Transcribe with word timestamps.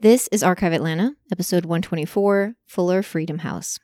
This 0.00 0.28
is 0.30 0.44
Archive 0.44 0.72
Atlanta, 0.72 1.16
episode 1.32 1.64
124 1.64 2.54
Fuller 2.68 3.02
Freedom 3.02 3.38
House. 3.38 3.80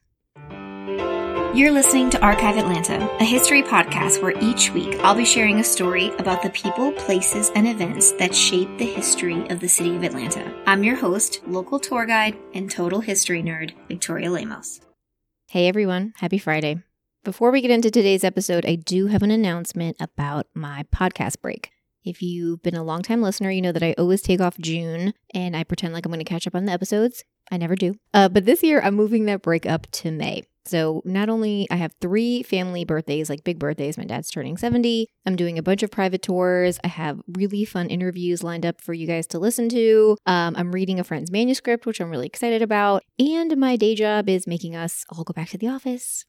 You're 1.56 1.72
listening 1.72 2.08
to 2.10 2.20
Archive 2.20 2.56
Atlanta, 2.56 3.12
a 3.18 3.24
history 3.24 3.64
podcast 3.64 4.22
where 4.22 4.38
each 4.40 4.70
week 4.70 4.94
I'll 5.00 5.16
be 5.16 5.24
sharing 5.24 5.58
a 5.58 5.64
story 5.64 6.10
about 6.20 6.44
the 6.44 6.50
people, 6.50 6.92
places, 6.92 7.50
and 7.56 7.66
events 7.66 8.12
that 8.12 8.32
shape 8.32 8.78
the 8.78 8.84
history 8.84 9.44
of 9.48 9.58
the 9.58 9.68
city 9.68 9.96
of 9.96 10.04
Atlanta. 10.04 10.54
I'm 10.68 10.84
your 10.84 10.94
host, 10.94 11.40
local 11.48 11.80
tour 11.80 12.06
guide, 12.06 12.38
and 12.54 12.70
total 12.70 13.00
history 13.00 13.42
nerd, 13.42 13.72
Victoria 13.88 14.30
Lemos. 14.30 14.80
Hey 15.48 15.66
everyone, 15.66 16.12
happy 16.18 16.38
Friday. 16.38 16.80
Before 17.24 17.50
we 17.50 17.60
get 17.60 17.72
into 17.72 17.90
today's 17.90 18.22
episode, 18.22 18.64
I 18.64 18.76
do 18.76 19.08
have 19.08 19.24
an 19.24 19.32
announcement 19.32 19.96
about 19.98 20.46
my 20.54 20.84
podcast 20.94 21.40
break. 21.42 21.73
If 22.04 22.20
you've 22.20 22.62
been 22.62 22.74
a 22.74 22.84
longtime 22.84 23.22
listener, 23.22 23.50
you 23.50 23.62
know 23.62 23.72
that 23.72 23.82
I 23.82 23.94
always 23.96 24.20
take 24.20 24.40
off 24.40 24.58
June 24.58 25.14
and 25.32 25.56
I 25.56 25.64
pretend 25.64 25.94
like 25.94 26.04
I'm 26.04 26.12
going 26.12 26.22
to 26.22 26.24
catch 26.24 26.46
up 26.46 26.54
on 26.54 26.66
the 26.66 26.72
episodes. 26.72 27.24
I 27.50 27.56
never 27.56 27.74
do. 27.74 27.94
Uh, 28.12 28.28
but 28.28 28.44
this 28.44 28.62
year, 28.62 28.80
I'm 28.82 28.94
moving 28.94 29.24
that 29.26 29.42
break 29.42 29.64
up 29.66 29.90
to 29.92 30.10
May. 30.10 30.42
So 30.66 31.02
not 31.04 31.28
only 31.28 31.66
I 31.70 31.76
have 31.76 31.94
three 32.00 32.42
family 32.42 32.84
birthdays, 32.84 33.28
like 33.28 33.44
big 33.44 33.58
birthdays, 33.58 33.98
my 33.98 34.04
dad's 34.04 34.30
turning 34.30 34.56
70. 34.56 35.08
I'm 35.26 35.36
doing 35.36 35.58
a 35.58 35.62
bunch 35.62 35.82
of 35.82 35.90
private 35.90 36.22
tours. 36.22 36.78
I 36.82 36.88
have 36.88 37.20
really 37.28 37.64
fun 37.66 37.88
interviews 37.88 38.42
lined 38.42 38.64
up 38.64 38.80
for 38.80 38.94
you 38.94 39.06
guys 39.06 39.26
to 39.28 39.38
listen 39.38 39.68
to. 39.70 40.16
Um, 40.24 40.54
I'm 40.56 40.72
reading 40.72 40.98
a 40.98 41.04
friend's 41.04 41.30
manuscript, 41.30 41.84
which 41.84 42.00
I'm 42.00 42.10
really 42.10 42.26
excited 42.26 42.62
about. 42.62 43.02
And 43.18 43.56
my 43.58 43.76
day 43.76 43.94
job 43.94 44.28
is 44.28 44.46
making 44.46 44.74
us 44.74 45.04
all 45.10 45.24
go 45.24 45.34
back 45.34 45.50
to 45.50 45.58
the 45.58 45.68
office, 45.68 46.24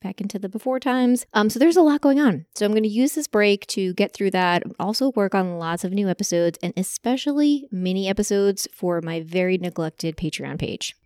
back 0.00 0.20
into 0.20 0.38
the 0.38 0.48
before 0.48 0.80
times. 0.80 1.26
Um, 1.34 1.50
so 1.50 1.58
there's 1.58 1.76
a 1.76 1.82
lot 1.82 2.00
going 2.00 2.20
on. 2.20 2.46
So 2.54 2.64
I'm 2.64 2.72
going 2.72 2.82
to 2.82 2.88
use 2.88 3.14
this 3.14 3.26
break 3.26 3.66
to 3.68 3.94
get 3.94 4.12
through 4.12 4.30
that, 4.32 4.62
also 4.78 5.10
work 5.12 5.34
on 5.34 5.58
lots 5.58 5.84
of 5.84 5.92
new 5.92 6.08
episodes 6.08 6.58
and 6.62 6.72
especially 6.76 7.68
mini 7.70 8.08
episodes 8.08 8.68
for 8.72 9.00
my 9.00 9.20
very 9.20 9.58
neglected 9.58 10.16
Patreon 10.16 10.58
page. 10.58 10.96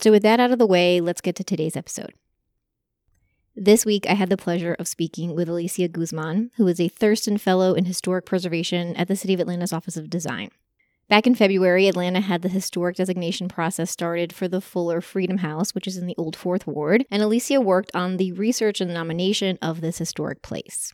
So, 0.00 0.10
with 0.10 0.22
that 0.22 0.40
out 0.40 0.50
of 0.50 0.58
the 0.58 0.66
way, 0.66 1.00
let's 1.00 1.20
get 1.20 1.36
to 1.36 1.44
today's 1.44 1.76
episode. 1.76 2.14
This 3.56 3.86
week, 3.86 4.06
I 4.08 4.14
had 4.14 4.30
the 4.30 4.36
pleasure 4.36 4.74
of 4.80 4.88
speaking 4.88 5.34
with 5.36 5.48
Alicia 5.48 5.86
Guzman, 5.86 6.50
who 6.56 6.66
is 6.66 6.80
a 6.80 6.88
Thurston 6.88 7.38
Fellow 7.38 7.74
in 7.74 7.84
Historic 7.84 8.26
Preservation 8.26 8.96
at 8.96 9.06
the 9.06 9.14
City 9.14 9.32
of 9.34 9.40
Atlanta's 9.40 9.72
Office 9.72 9.96
of 9.96 10.10
Design. 10.10 10.50
Back 11.08 11.26
in 11.26 11.34
February, 11.34 11.86
Atlanta 11.86 12.20
had 12.20 12.42
the 12.42 12.48
historic 12.48 12.96
designation 12.96 13.46
process 13.46 13.90
started 13.90 14.32
for 14.32 14.48
the 14.48 14.60
Fuller 14.60 15.00
Freedom 15.02 15.38
House, 15.38 15.74
which 15.74 15.86
is 15.86 15.98
in 15.98 16.06
the 16.06 16.14
Old 16.16 16.34
Fourth 16.34 16.66
Ward, 16.66 17.04
and 17.10 17.22
Alicia 17.22 17.60
worked 17.60 17.90
on 17.94 18.16
the 18.16 18.32
research 18.32 18.80
and 18.80 18.92
nomination 18.92 19.58
of 19.60 19.80
this 19.80 19.98
historic 19.98 20.40
place. 20.40 20.92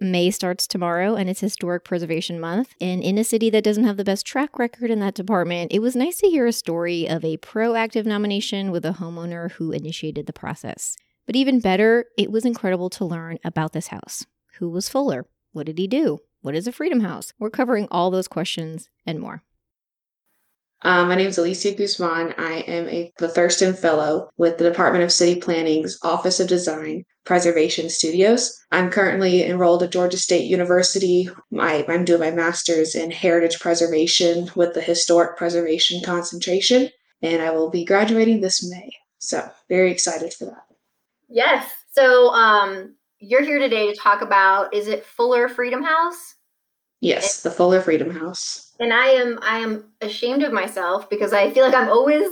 May 0.00 0.30
starts 0.30 0.66
tomorrow 0.66 1.14
and 1.14 1.30
it's 1.30 1.40
Historic 1.40 1.84
Preservation 1.84 2.40
Month. 2.40 2.74
And 2.80 3.02
in 3.02 3.16
a 3.16 3.24
city 3.24 3.48
that 3.50 3.62
doesn't 3.62 3.84
have 3.84 3.96
the 3.96 4.04
best 4.04 4.26
track 4.26 4.58
record 4.58 4.90
in 4.90 4.98
that 5.00 5.14
department, 5.14 5.72
it 5.72 5.78
was 5.78 5.94
nice 5.94 6.16
to 6.18 6.28
hear 6.28 6.46
a 6.46 6.52
story 6.52 7.08
of 7.08 7.24
a 7.24 7.36
proactive 7.36 8.04
nomination 8.04 8.72
with 8.72 8.84
a 8.84 8.94
homeowner 8.94 9.52
who 9.52 9.70
initiated 9.70 10.26
the 10.26 10.32
process. 10.32 10.96
But 11.26 11.36
even 11.36 11.60
better, 11.60 12.06
it 12.18 12.30
was 12.30 12.44
incredible 12.44 12.90
to 12.90 13.04
learn 13.04 13.38
about 13.44 13.72
this 13.72 13.86
house. 13.86 14.26
Who 14.58 14.68
was 14.68 14.88
Fuller? 14.88 15.26
What 15.52 15.66
did 15.66 15.78
he 15.78 15.86
do? 15.86 16.18
What 16.44 16.54
is 16.54 16.66
a 16.66 16.72
Freedom 16.72 17.00
House? 17.00 17.32
We're 17.38 17.48
covering 17.48 17.88
all 17.90 18.10
those 18.10 18.28
questions 18.28 18.90
and 19.06 19.18
more. 19.18 19.42
Um, 20.82 21.08
my 21.08 21.14
name 21.14 21.28
is 21.28 21.38
Alicia 21.38 21.72
Guzman. 21.72 22.34
I 22.36 22.58
am 22.66 22.86
a 22.86 23.10
the 23.16 23.28
Thurston 23.28 23.72
Fellow 23.72 24.28
with 24.36 24.58
the 24.58 24.68
Department 24.68 25.04
of 25.04 25.10
City 25.10 25.40
Planning's 25.40 25.98
Office 26.02 26.40
of 26.40 26.48
Design 26.48 27.06
Preservation 27.24 27.88
Studios. 27.88 28.54
I'm 28.70 28.90
currently 28.90 29.42
enrolled 29.42 29.84
at 29.84 29.92
Georgia 29.92 30.18
State 30.18 30.44
University. 30.44 31.30
I, 31.58 31.86
I'm 31.88 32.04
doing 32.04 32.20
my 32.20 32.30
master's 32.30 32.94
in 32.94 33.10
heritage 33.10 33.58
preservation 33.58 34.50
with 34.54 34.74
the 34.74 34.82
historic 34.82 35.38
preservation 35.38 36.02
concentration, 36.04 36.90
and 37.22 37.40
I 37.40 37.52
will 37.52 37.70
be 37.70 37.86
graduating 37.86 38.42
this 38.42 38.62
May. 38.70 38.90
So, 39.18 39.50
very 39.70 39.90
excited 39.90 40.34
for 40.34 40.44
that. 40.44 40.66
Yes. 41.30 41.66
So, 41.92 42.34
um, 42.34 42.96
you're 43.18 43.42
here 43.42 43.58
today 43.58 43.90
to 43.90 43.98
talk 43.98 44.20
about 44.20 44.74
is 44.74 44.88
it 44.88 45.06
Fuller 45.06 45.48
Freedom 45.48 45.82
House? 45.82 46.33
Yes, 47.04 47.42
the 47.42 47.50
Fuller 47.50 47.82
Freedom 47.82 48.08
House. 48.08 48.72
And 48.80 48.90
I 48.90 49.08
am 49.08 49.38
I 49.42 49.58
am 49.58 49.92
ashamed 50.00 50.42
of 50.42 50.54
myself 50.54 51.10
because 51.10 51.34
I 51.34 51.52
feel 51.52 51.62
like 51.62 51.74
I'm 51.74 51.90
always 51.90 52.26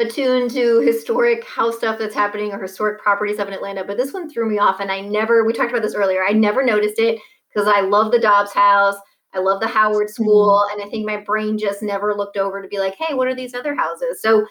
attuned 0.00 0.50
to 0.50 0.80
historic 0.80 1.44
house 1.44 1.76
stuff 1.76 1.96
that's 1.96 2.14
happening 2.14 2.52
or 2.52 2.60
historic 2.60 3.00
properties 3.00 3.36
stuff 3.36 3.46
in 3.46 3.54
Atlanta, 3.54 3.84
but 3.84 3.96
this 3.96 4.12
one 4.12 4.28
threw 4.28 4.50
me 4.50 4.58
off 4.58 4.80
and 4.80 4.90
I 4.90 5.02
never 5.02 5.44
we 5.44 5.52
talked 5.52 5.70
about 5.70 5.82
this 5.82 5.94
earlier. 5.94 6.24
I 6.24 6.32
never 6.32 6.64
noticed 6.64 6.98
it 6.98 7.20
because 7.48 7.68
I 7.68 7.80
love 7.80 8.10
the 8.10 8.18
Dobbs 8.18 8.52
house. 8.52 8.96
I 9.32 9.38
love 9.38 9.60
the 9.60 9.68
Howard 9.68 10.10
School 10.10 10.64
mm-hmm. 10.64 10.80
and 10.80 10.86
I 10.86 10.90
think 10.90 11.06
my 11.06 11.18
brain 11.18 11.56
just 11.56 11.80
never 11.80 12.12
looked 12.12 12.36
over 12.36 12.60
to 12.60 12.68
be 12.68 12.80
like, 12.80 12.96
"Hey, 12.96 13.14
what 13.14 13.28
are 13.28 13.36
these 13.36 13.54
other 13.54 13.76
houses?" 13.76 14.20
So 14.20 14.48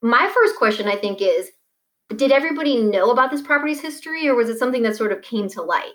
my 0.00 0.32
first 0.34 0.56
question 0.56 0.88
I 0.88 0.96
think 0.96 1.20
is 1.20 1.50
did 2.16 2.32
everybody 2.32 2.80
know 2.80 3.10
about 3.10 3.30
this 3.30 3.42
property's 3.42 3.82
history 3.82 4.26
or 4.28 4.34
was 4.34 4.48
it 4.48 4.58
something 4.58 4.82
that 4.82 4.96
sort 4.96 5.12
of 5.12 5.20
came 5.20 5.48
to 5.50 5.62
light? 5.62 5.92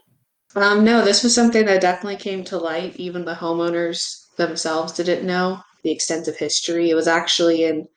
Um, 0.56 0.84
no, 0.84 1.04
this 1.04 1.24
was 1.24 1.36
something 1.36 1.66
that 1.66 1.82
definitely 1.82 2.18
came 2.18 2.44
to 2.46 2.58
light. 2.58 2.96
Even 2.96 3.26
the 3.26 3.36
homeowners 3.36 4.26
themselves 4.38 4.94
didn't 4.94 5.26
know 5.26 5.62
the 5.84 5.92
extent 5.92 6.28
of 6.28 6.38
history. 6.38 6.90
It 6.90 6.96
was 6.96 7.08
actually 7.08 7.64
in 7.64 7.88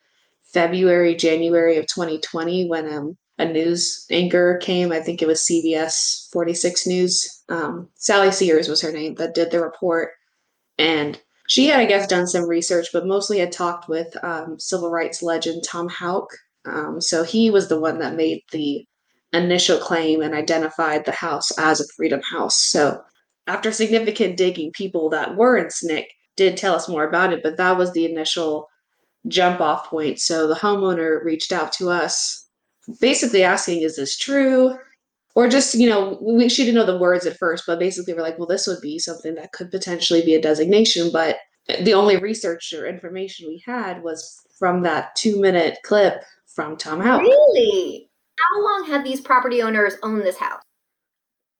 February, 0.52 1.14
January 1.14 1.78
of 1.78 1.86
2020 1.86 2.68
when 2.68 2.92
um, 2.92 3.16
a 3.38 3.46
news 3.46 4.04
anchor 4.10 4.58
came. 4.58 4.92
I 4.92 5.00
think 5.00 5.22
it 5.22 5.28
was 5.28 5.40
CBS 5.40 6.30
46 6.32 6.86
News. 6.86 7.42
Um, 7.48 7.88
Sally 7.94 8.30
Sears 8.30 8.68
was 8.68 8.80
her 8.82 8.92
name 8.92 9.14
that 9.14 9.34
did 9.34 9.50
the 9.50 9.62
report. 9.62 10.10
And 10.78 11.20
she 11.48 11.66
had, 11.66 11.80
I 11.80 11.84
guess, 11.84 12.06
done 12.06 12.26
some 12.26 12.48
research, 12.48 12.88
but 12.92 13.06
mostly 13.06 13.38
had 13.38 13.52
talked 13.52 13.88
with 13.88 14.14
um, 14.22 14.58
civil 14.58 14.90
rights 14.90 15.22
legend 15.22 15.64
Tom 15.66 15.88
Houck. 15.88 16.28
Um, 16.64 17.00
so 17.00 17.22
he 17.22 17.50
was 17.50 17.68
the 17.68 17.80
one 17.80 17.98
that 17.98 18.14
made 18.14 18.42
the 18.52 18.86
initial 19.32 19.78
claim 19.78 20.22
and 20.22 20.34
identified 20.34 21.04
the 21.04 21.12
house 21.12 21.50
as 21.58 21.80
a 21.80 21.88
freedom 21.94 22.20
house. 22.22 22.56
So 22.56 23.02
after 23.46 23.72
significant 23.72 24.36
digging, 24.36 24.72
people 24.72 25.08
that 25.10 25.36
were 25.36 25.56
in 25.56 25.66
SNCC 25.66 26.06
did 26.36 26.56
tell 26.56 26.74
us 26.74 26.88
more 26.88 27.04
about 27.04 27.32
it, 27.32 27.42
but 27.42 27.56
that 27.56 27.76
was 27.76 27.92
the 27.92 28.04
initial 28.04 28.68
jump 29.28 29.60
off 29.60 29.88
point. 29.88 30.18
So 30.18 30.46
the 30.46 30.54
homeowner 30.54 31.22
reached 31.24 31.52
out 31.52 31.72
to 31.74 31.90
us, 31.90 32.46
basically 33.00 33.42
asking, 33.42 33.82
"Is 33.82 33.96
this 33.96 34.16
true?" 34.16 34.78
Or 35.36 35.48
just, 35.48 35.74
you 35.74 35.88
know, 35.88 36.18
we, 36.20 36.48
she 36.48 36.64
didn't 36.64 36.74
know 36.74 36.92
the 36.92 36.98
words 36.98 37.24
at 37.24 37.38
first, 37.38 37.64
but 37.66 37.78
basically 37.78 38.14
we're 38.14 38.22
like, 38.22 38.36
well, 38.36 38.48
this 38.48 38.66
would 38.66 38.80
be 38.80 38.98
something 38.98 39.36
that 39.36 39.52
could 39.52 39.70
potentially 39.70 40.22
be 40.22 40.34
a 40.34 40.42
designation. 40.42 41.10
But 41.12 41.36
the 41.82 41.94
only 41.94 42.16
research 42.16 42.72
or 42.72 42.86
information 42.86 43.46
we 43.46 43.62
had 43.64 44.02
was 44.02 44.40
from 44.58 44.82
that 44.82 45.14
two 45.14 45.40
minute 45.40 45.78
clip 45.84 46.24
from 46.46 46.76
Tom 46.76 47.00
Houck. 47.00 47.22
Really? 47.22 48.09
How 48.40 48.64
long 48.64 48.86
have 48.86 49.04
these 49.04 49.20
property 49.20 49.62
owners 49.62 49.94
owned 50.02 50.22
this 50.22 50.38
house? 50.38 50.62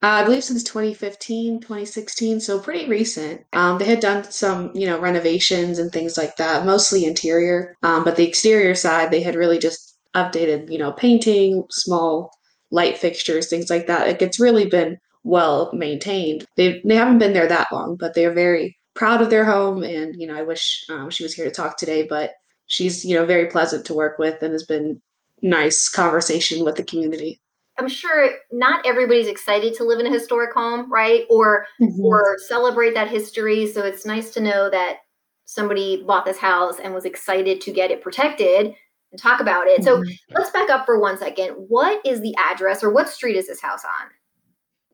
Uh, 0.02 0.06
I 0.06 0.24
believe 0.24 0.44
since 0.44 0.64
2015, 0.64 1.60
2016, 1.60 2.40
so 2.40 2.58
pretty 2.58 2.88
recent. 2.88 3.42
Um, 3.52 3.78
they 3.78 3.84
had 3.84 4.00
done 4.00 4.24
some, 4.24 4.70
you 4.74 4.86
know, 4.86 4.98
renovations 4.98 5.78
and 5.78 5.92
things 5.92 6.16
like 6.16 6.36
that, 6.36 6.64
mostly 6.64 7.04
interior. 7.04 7.76
Um, 7.82 8.02
but 8.02 8.16
the 8.16 8.26
exterior 8.26 8.74
side, 8.74 9.10
they 9.10 9.20
had 9.20 9.34
really 9.34 9.58
just 9.58 9.98
updated, 10.16 10.70
you 10.70 10.78
know, 10.78 10.92
painting, 10.92 11.64
small 11.70 12.30
light 12.70 12.96
fixtures, 12.96 13.48
things 13.48 13.68
like 13.68 13.86
that. 13.88 14.06
Like 14.06 14.22
it's 14.22 14.40
really 14.40 14.66
been 14.66 14.98
well 15.22 15.70
maintained. 15.74 16.46
They 16.56 16.80
they 16.84 16.96
haven't 16.96 17.18
been 17.18 17.34
there 17.34 17.48
that 17.48 17.68
long, 17.70 17.96
but 17.96 18.14
they 18.14 18.24
are 18.24 18.32
very 18.32 18.78
proud 18.94 19.20
of 19.20 19.28
their 19.30 19.44
home. 19.44 19.82
And 19.82 20.14
you 20.18 20.26
know, 20.26 20.34
I 20.34 20.42
wish 20.42 20.84
um, 20.88 21.10
she 21.10 21.24
was 21.24 21.34
here 21.34 21.44
to 21.44 21.50
talk 21.50 21.76
today, 21.76 22.06
but 22.08 22.32
she's 22.66 23.04
you 23.04 23.14
know 23.14 23.26
very 23.26 23.46
pleasant 23.46 23.84
to 23.86 23.94
work 23.94 24.18
with 24.18 24.42
and 24.42 24.52
has 24.52 24.64
been 24.64 25.02
nice 25.42 25.88
conversation 25.88 26.64
with 26.64 26.76
the 26.76 26.84
community. 26.84 27.40
I'm 27.78 27.88
sure 27.88 28.30
not 28.52 28.84
everybody's 28.86 29.26
excited 29.26 29.74
to 29.74 29.84
live 29.84 30.00
in 30.00 30.06
a 30.06 30.12
historic 30.12 30.52
home, 30.52 30.92
right? 30.92 31.24
Or 31.30 31.66
mm-hmm. 31.80 32.04
or 32.04 32.36
celebrate 32.46 32.94
that 32.94 33.08
history. 33.08 33.66
So 33.66 33.82
it's 33.82 34.04
nice 34.04 34.30
to 34.34 34.40
know 34.40 34.68
that 34.70 34.98
somebody 35.46 36.04
bought 36.06 36.24
this 36.24 36.38
house 36.38 36.78
and 36.78 36.94
was 36.94 37.06
excited 37.06 37.60
to 37.62 37.72
get 37.72 37.90
it 37.90 38.02
protected 38.02 38.74
and 39.12 39.20
talk 39.20 39.40
about 39.40 39.66
it. 39.66 39.80
Mm-hmm. 39.80 40.04
So 40.06 40.14
let's 40.30 40.50
back 40.50 40.68
up 40.68 40.84
for 40.84 41.00
one 41.00 41.18
second. 41.18 41.52
What 41.52 42.04
is 42.04 42.20
the 42.20 42.34
address 42.36 42.84
or 42.84 42.90
what 42.90 43.08
street 43.08 43.36
is 43.36 43.48
this 43.48 43.62
house 43.62 43.84
on? 43.84 44.08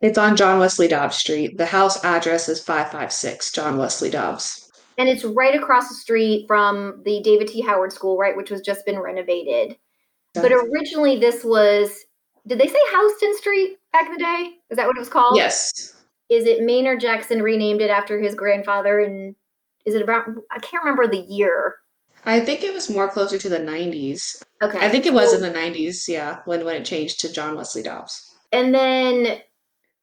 It's 0.01 0.19
on 0.19 0.37
John 0.37 0.61
Wesley 0.61 0.89
Dobbs 0.89 1.17
Street. 1.17 1.59
The 1.59 1.67
house 1.67 2.03
address 2.05 2.49
is 2.49 2.63
556 2.63 3.51
John 3.53 3.79
Wesley 3.79 4.11
Dobbs. 4.11 4.71
And 4.99 5.09
it's 5.09 5.25
right 5.25 5.55
across 5.55 5.89
the 5.89 5.95
street 5.95 6.47
from 6.47 7.03
the 7.05 7.21
David 7.23 7.49
T. 7.49 7.61
Howard 7.61 7.93
School, 7.93 8.17
right, 8.17 8.37
which 8.37 8.51
was 8.51 8.61
just 8.61 8.87
been 8.87 8.99
renovated. 8.99 9.77
But 10.43 10.53
originally, 10.53 11.19
this 11.19 11.45
was 11.45 12.07
did 12.47 12.61
they 12.61 12.69
say 12.69 12.79
Houston 12.91 13.37
Street 13.37 13.79
back 13.93 14.07
in 14.07 14.13
the 14.13 14.19
day? 14.19 14.51
Is 14.71 14.77
that 14.77 14.87
what 14.87 14.97
it 14.97 15.01
was 15.01 15.09
called? 15.09 15.37
Yes. 15.37 15.95
Is 16.29 16.47
it 16.47 16.63
Maynard 16.63 17.01
Jackson 17.01 17.43
renamed 17.43 17.81
it 17.81 17.91
after 17.91 18.21
his 18.21 18.35
grandfather? 18.35 19.01
And 19.01 19.35
is 19.85 19.95
it 19.95 20.03
about, 20.03 20.27
I 20.51 20.59
can't 20.61 20.85
remember 20.85 21.07
the 21.07 21.25
year. 21.29 21.77
I 22.25 22.41
think 22.41 22.63
it 22.63 22.75
was 22.75 22.91
more 22.91 23.09
closer 23.09 23.39
to 23.39 23.49
the 23.49 23.59
90s. 23.59 24.43
Okay. 24.63 24.79
I 24.79 24.89
think 24.89 25.07
it 25.07 25.13
was 25.13 25.33
in 25.33 25.41
the 25.41 25.57
90s, 25.57 26.09
yeah, 26.09 26.41
when, 26.45 26.65
when 26.65 26.77
it 26.77 26.85
changed 26.85 27.21
to 27.21 27.33
John 27.33 27.57
Wesley 27.57 27.83
Dobbs. 27.83 28.35
And 28.53 28.75
then 28.75 29.41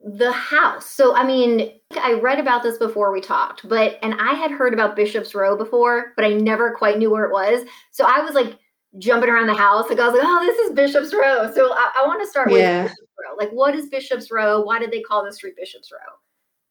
the 0.02 0.32
house. 0.32 0.86
So, 0.86 1.16
I 1.16 1.26
mean, 1.26 1.72
I 1.92 2.14
read 2.14 2.40
about 2.40 2.64
this 2.64 2.78
before 2.78 3.12
we 3.12 3.22
talked, 3.22 3.68
but, 3.68 4.00
and 4.02 4.16
I 4.20 4.34
had 4.34 4.52
heard 4.52 4.74
about 4.74 4.96
Bishop's 4.96 5.34
Row 5.34 5.58
before, 5.58 6.14
but 6.16 6.26
I 6.26 6.34
never 6.34 6.74
quite 6.74 6.98
knew 6.98 7.10
where 7.10 7.26
it 7.26 7.32
was. 7.32 7.66
So 7.92 8.06
I 8.06 8.22
was 8.22 8.34
like 8.34 8.58
jumping 9.00 9.30
around 9.30 9.48
the 9.48 9.54
house. 9.54 9.90
Like, 9.90 10.00
I 10.00 10.08
was 10.08 10.18
like, 10.18 10.28
oh, 10.28 10.46
this 10.46 10.58
is 10.60 10.74
Bishop's 10.74 11.14
Row. 11.14 11.52
So 11.54 11.74
I, 11.74 11.92
I 11.98 12.08
want 12.08 12.22
to 12.22 12.30
start 12.30 12.52
with 12.52 12.62
Bishop's 12.62 13.12
Row. 13.20 13.36
Like, 13.38 13.52
what 13.52 13.76
is 13.76 13.90
Bishop's 13.90 14.32
Row? 14.32 14.62
Why 14.62 14.80
did 14.80 14.92
they 14.92 15.02
call 15.02 15.24
the 15.24 15.34
street 15.34 15.56
Bishop's 15.58 15.92
Row? 15.92 16.14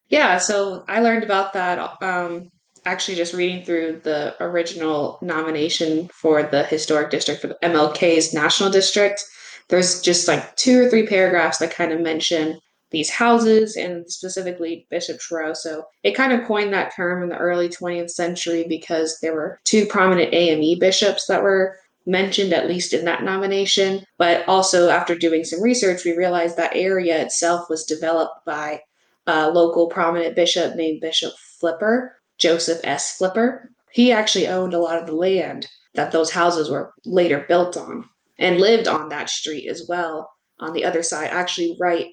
Yeah, 0.08 0.38
so 0.38 0.84
I 0.88 1.00
learned 1.00 1.24
about 1.24 1.54
that 1.54 2.02
um, 2.02 2.50
actually 2.84 3.16
just 3.16 3.32
reading 3.32 3.64
through 3.64 4.00
the 4.04 4.34
original 4.40 5.19
nomination 5.22 6.08
for 6.08 6.42
the 6.42 6.64
historic 6.64 7.10
district 7.10 7.40
for 7.40 7.46
the 7.48 7.58
MLK's 7.62 8.34
national 8.34 8.70
district. 8.70 9.25
There's 9.68 10.02
just 10.02 10.28
like 10.28 10.54
two 10.56 10.84
or 10.84 10.90
three 10.90 11.06
paragraphs 11.06 11.58
that 11.58 11.70
kind 11.70 11.92
of 11.92 12.00
mention 12.00 12.58
these 12.90 13.08
houses 13.08 13.75
and 13.76 14.08
specifically 14.10 14.86
Bishop's 14.90 15.30
Row. 15.30 15.54
So 15.54 15.84
it 16.02 16.14
kind 16.14 16.32
of 16.32 16.46
coined 16.46 16.75
that 16.75 16.94
term 16.94 17.22
in 17.22 17.30
the 17.30 17.38
early 17.38 17.68
20th 17.68 18.10
century 18.10 18.66
because 18.68 19.18
there 19.22 19.34
were 19.34 19.58
two 19.64 19.86
prominent 19.86 20.34
AME 20.34 20.78
bishops 20.78 21.26
that 21.26 21.42
were 21.42 21.78
mentioned 22.06 22.52
at 22.52 22.69
least 22.69 22.93
in 22.93 23.04
that 23.04 23.22
nomination. 23.22 24.04
But 24.19 24.46
also 24.49 24.88
after 24.88 25.16
doing 25.16 25.44
some 25.44 25.62
research, 25.62 26.04
we 26.04 26.16
realized 26.16 26.56
that 26.56 26.76
area 26.76 27.20
itself 27.22 27.69
was 27.69 27.84
developed 27.84 28.44
by 28.44 28.81
a 29.26 29.50
local 29.50 29.88
prominent 29.88 30.34
bishop 30.34 30.75
named 30.75 31.00
Bishop 31.00 31.32
Flipper, 31.60 32.16
Joseph 32.38 32.81
S. 32.84 33.16
Flipper. 33.16 33.70
He 33.93 34.10
actually 34.10 34.49
owned 34.49 34.75
a 34.75 34.78
lot 34.78 34.99
of 34.99 35.06
the 35.06 35.14
land 35.14 35.69
that 35.94 36.12
those 36.12 36.31
houses 36.31 36.70
were 36.70 36.93
later 37.04 37.44
built 37.46 37.76
on 37.76 38.08
and 38.38 38.58
lived 38.58 38.88
on 38.88 39.10
that 39.10 39.31
street 39.31 39.69
as 39.69 39.87
well 39.88 40.31
on 40.58 40.72
the 40.72 40.84
other 40.84 41.02
side, 41.02 41.28
actually, 41.31 41.76
right 41.81 42.06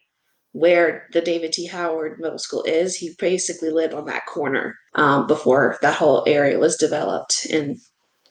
where 0.52 1.08
the 1.14 1.22
David 1.22 1.54
T. 1.54 1.68
Howard 1.68 2.20
Middle 2.20 2.40
School 2.40 2.64
is. 2.64 2.96
He 2.96 3.12
basically 3.20 3.70
lived 3.70 3.94
on 3.94 4.06
that 4.06 4.26
corner 4.26 4.76
um, 4.96 5.28
before 5.28 5.78
that 5.82 5.96
whole 5.96 6.24
area 6.28 6.58
was 6.58 6.76
developed 6.76 7.46
in 7.46 7.80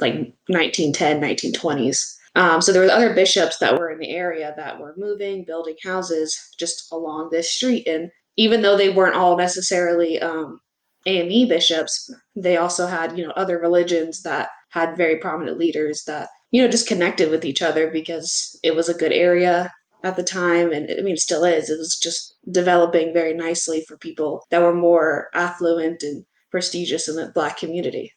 like 0.01 0.15
1910, 0.49 1.21
1920s. 1.21 2.15
Um, 2.35 2.61
so 2.61 2.73
there 2.73 2.83
were 2.83 2.91
other 2.91 3.15
bishops 3.15 3.59
that 3.59 3.79
were 3.79 3.91
in 3.91 3.99
the 3.99 4.11
area 4.11 4.55
that 4.57 4.79
were 4.79 4.95
moving, 4.97 5.45
building 5.45 5.77
houses 5.83 6.39
just 6.59 6.91
along 6.93 7.31
this 7.31 7.51
street. 7.51 7.87
And 7.87 8.11
even 8.37 8.63
though 8.63 8.77
they 8.77 8.91
weren't 8.91 9.17
all 9.17 9.37
necessarily 9.37 10.21
um, 10.21 10.61
AME 11.07 11.49
bishops, 11.49 12.13
they 12.37 12.57
also 12.57 12.87
had, 12.87 13.19
you 13.19 13.27
know, 13.27 13.33
other 13.33 13.59
religions 13.59 14.23
that 14.23 14.51
had 14.71 14.97
very 14.97 15.17
prominent 15.17 15.59
leaders 15.59 16.05
that, 16.05 16.29
you 16.51 16.63
know, 16.63 16.69
just 16.69 16.87
connected 16.87 17.31
with 17.31 17.45
each 17.45 17.63
other 17.63 17.91
because 17.91 18.59
it 18.63 18.77
was 18.77 18.89
a 18.89 18.95
good 18.95 19.13
area 19.13 19.73
at 20.05 20.17
the 20.17 20.23
time. 20.23 20.71
And 20.73 20.89
I 20.91 21.03
mean, 21.03 21.15
it 21.15 21.21
still 21.21 21.45
is. 21.45 21.71
It 21.71 21.79
was 21.79 21.99
just 21.99 22.37
developing 22.51 23.13
very 23.13 23.35
nicely 23.35 23.85
for 23.89 23.97
people 23.97 24.45
that 24.51 24.63
were 24.63 24.75
more 24.75 25.29
affluent 25.35 26.03
and 26.03 26.25
prestigious 26.51 27.09
in 27.09 27.17
the 27.17 27.33
Black 27.35 27.59
community. 27.59 28.13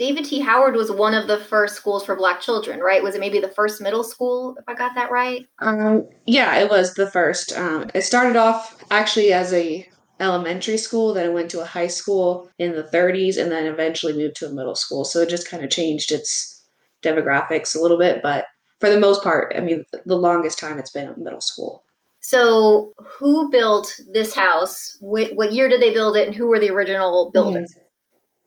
David 0.00 0.24
T. 0.24 0.40
Howard 0.40 0.76
was 0.76 0.90
one 0.90 1.12
of 1.12 1.28
the 1.28 1.36
first 1.36 1.76
schools 1.76 2.06
for 2.06 2.16
Black 2.16 2.40
children, 2.40 2.80
right? 2.80 3.02
Was 3.02 3.16
it 3.16 3.20
maybe 3.20 3.38
the 3.38 3.50
first 3.50 3.82
middle 3.82 4.02
school, 4.02 4.56
if 4.58 4.64
I 4.66 4.72
got 4.72 4.94
that 4.94 5.10
right? 5.10 5.46
Um, 5.58 6.08
yeah, 6.24 6.56
it 6.56 6.70
was 6.70 6.94
the 6.94 7.10
first. 7.10 7.52
Um, 7.52 7.90
it 7.92 8.00
started 8.00 8.34
off 8.34 8.82
actually 8.90 9.34
as 9.34 9.52
a 9.52 9.86
elementary 10.18 10.78
school, 10.78 11.12
then 11.12 11.26
it 11.26 11.34
went 11.34 11.50
to 11.50 11.60
a 11.60 11.66
high 11.66 11.86
school 11.86 12.50
in 12.58 12.72
the 12.72 12.84
30s, 12.84 13.36
and 13.36 13.52
then 13.52 13.66
eventually 13.66 14.14
moved 14.14 14.36
to 14.36 14.46
a 14.46 14.54
middle 14.54 14.74
school. 14.74 15.04
So 15.04 15.20
it 15.20 15.28
just 15.28 15.50
kind 15.50 15.62
of 15.62 15.68
changed 15.68 16.12
its 16.12 16.64
demographics 17.02 17.76
a 17.76 17.78
little 17.78 17.98
bit, 17.98 18.22
but 18.22 18.46
for 18.78 18.88
the 18.88 18.98
most 18.98 19.22
part, 19.22 19.52
I 19.54 19.60
mean, 19.60 19.84
the 20.06 20.16
longest 20.16 20.58
time 20.58 20.78
it's 20.78 20.92
been 20.92 21.08
a 21.08 21.18
middle 21.18 21.42
school. 21.42 21.84
So, 22.20 22.94
who 22.96 23.50
built 23.50 23.94
this 24.10 24.34
house? 24.34 24.96
What, 25.00 25.34
what 25.34 25.52
year 25.52 25.68
did 25.68 25.82
they 25.82 25.92
build 25.92 26.16
it, 26.16 26.26
and 26.26 26.34
who 26.34 26.46
were 26.46 26.58
the 26.58 26.70
original 26.70 27.30
builders? 27.34 27.74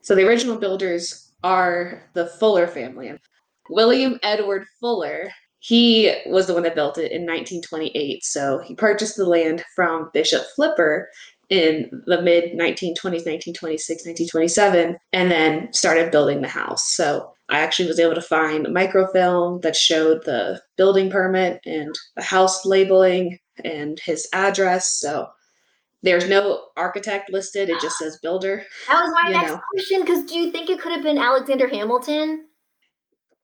So 0.04 0.14
the 0.14 0.26
original 0.26 0.58
builders 0.58 1.23
are 1.44 2.02
the 2.14 2.26
Fuller 2.26 2.66
family. 2.66 3.12
William 3.70 4.18
Edward 4.22 4.64
Fuller, 4.80 5.30
he 5.60 6.12
was 6.26 6.46
the 6.46 6.54
one 6.54 6.64
that 6.64 6.74
built 6.74 6.98
it 6.98 7.12
in 7.12 7.22
1928. 7.22 8.24
So 8.24 8.58
he 8.58 8.74
purchased 8.74 9.16
the 9.16 9.26
land 9.26 9.62
from 9.76 10.10
Bishop 10.12 10.42
Flipper 10.56 11.08
in 11.50 12.02
the 12.06 12.20
mid 12.22 12.52
1920s, 12.54 13.26
1926, 13.26 14.06
1927, 14.06 14.96
and 15.12 15.30
then 15.30 15.72
started 15.72 16.10
building 16.10 16.40
the 16.40 16.48
house. 16.48 16.94
So 16.94 17.30
I 17.50 17.60
actually 17.60 17.88
was 17.88 18.00
able 18.00 18.14
to 18.14 18.22
find 18.22 18.66
microfilm 18.72 19.60
that 19.60 19.76
showed 19.76 20.24
the 20.24 20.60
building 20.76 21.10
permit 21.10 21.60
and 21.66 21.94
the 22.16 22.22
house 22.22 22.64
labeling 22.64 23.38
and 23.62 24.00
his 24.00 24.26
address. 24.32 24.98
So 24.98 25.28
there's 26.04 26.28
no 26.28 26.66
architect 26.76 27.32
listed, 27.32 27.70
it 27.70 27.80
just 27.80 27.98
says 27.98 28.18
builder. 28.22 28.64
That 28.88 29.02
was 29.02 29.12
my 29.12 29.28
You 29.30 29.34
next 29.36 29.52
know. 29.52 29.60
question. 29.72 30.00
Because 30.00 30.24
do 30.24 30.38
you 30.38 30.52
think 30.52 30.70
it 30.70 30.80
could 30.80 30.92
have 30.92 31.02
been 31.02 31.18
Alexander 31.18 31.66
Hamilton? 31.66 32.46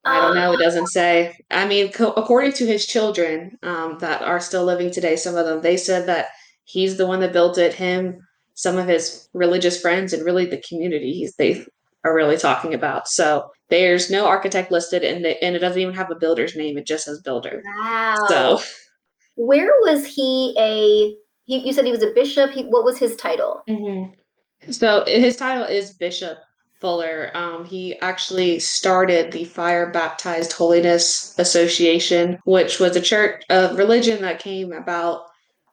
I 0.05 0.19
don't 0.19 0.35
know. 0.35 0.53
It 0.53 0.59
doesn't 0.59 0.87
say. 0.87 1.37
I 1.51 1.67
mean, 1.67 1.91
co- 1.91 2.13
according 2.13 2.53
to 2.53 2.65
his 2.65 2.87
children 2.87 3.57
um, 3.61 3.97
that 3.99 4.21
are 4.23 4.39
still 4.39 4.63
living 4.63 4.89
today, 4.91 5.15
some 5.15 5.35
of 5.35 5.45
them, 5.45 5.61
they 5.61 5.77
said 5.77 6.07
that 6.07 6.29
he's 6.63 6.97
the 6.97 7.05
one 7.05 7.19
that 7.19 7.33
built 7.33 7.57
it. 7.59 7.73
Him, 7.73 8.19
some 8.55 8.77
of 8.77 8.87
his 8.87 9.27
religious 9.33 9.79
friends, 9.79 10.13
and 10.13 10.25
really 10.25 10.45
the 10.45 10.63
community 10.67 11.13
he's, 11.13 11.35
they 11.35 11.65
are 12.03 12.15
really 12.15 12.37
talking 12.37 12.73
about. 12.73 13.07
So 13.07 13.51
there's 13.69 14.09
no 14.09 14.25
architect 14.25 14.71
listed, 14.71 15.03
and, 15.03 15.23
the, 15.23 15.43
and 15.43 15.55
it 15.55 15.59
doesn't 15.59 15.79
even 15.79 15.93
have 15.93 16.09
a 16.09 16.15
builder's 16.15 16.55
name. 16.55 16.79
It 16.79 16.87
just 16.87 17.05
says 17.05 17.21
builder. 17.21 17.61
Wow. 17.79 18.15
So 18.27 18.59
where 19.35 19.71
was 19.81 20.05
he 20.07 20.55
a? 20.59 21.15
He, 21.51 21.57
you 21.67 21.73
said 21.73 21.83
he 21.83 21.91
was 21.91 22.01
a 22.01 22.13
bishop. 22.13 22.51
He, 22.51 22.63
what 22.63 22.85
was 22.85 22.97
his 22.97 23.17
title? 23.17 23.61
So 24.69 25.03
his 25.05 25.35
title 25.35 25.65
is 25.65 25.91
Bishop 25.91 26.37
Fuller. 26.79 27.29
Um, 27.33 27.65
he 27.65 27.99
actually 27.99 28.59
started 28.59 29.33
the 29.33 29.43
Fire 29.43 29.91
Baptized 29.91 30.53
Holiness 30.53 31.35
Association, 31.37 32.39
which 32.45 32.79
was 32.79 32.95
a 32.95 33.01
church 33.01 33.43
of 33.49 33.77
religion 33.77 34.21
that 34.21 34.39
came 34.39 34.71
about 34.71 35.23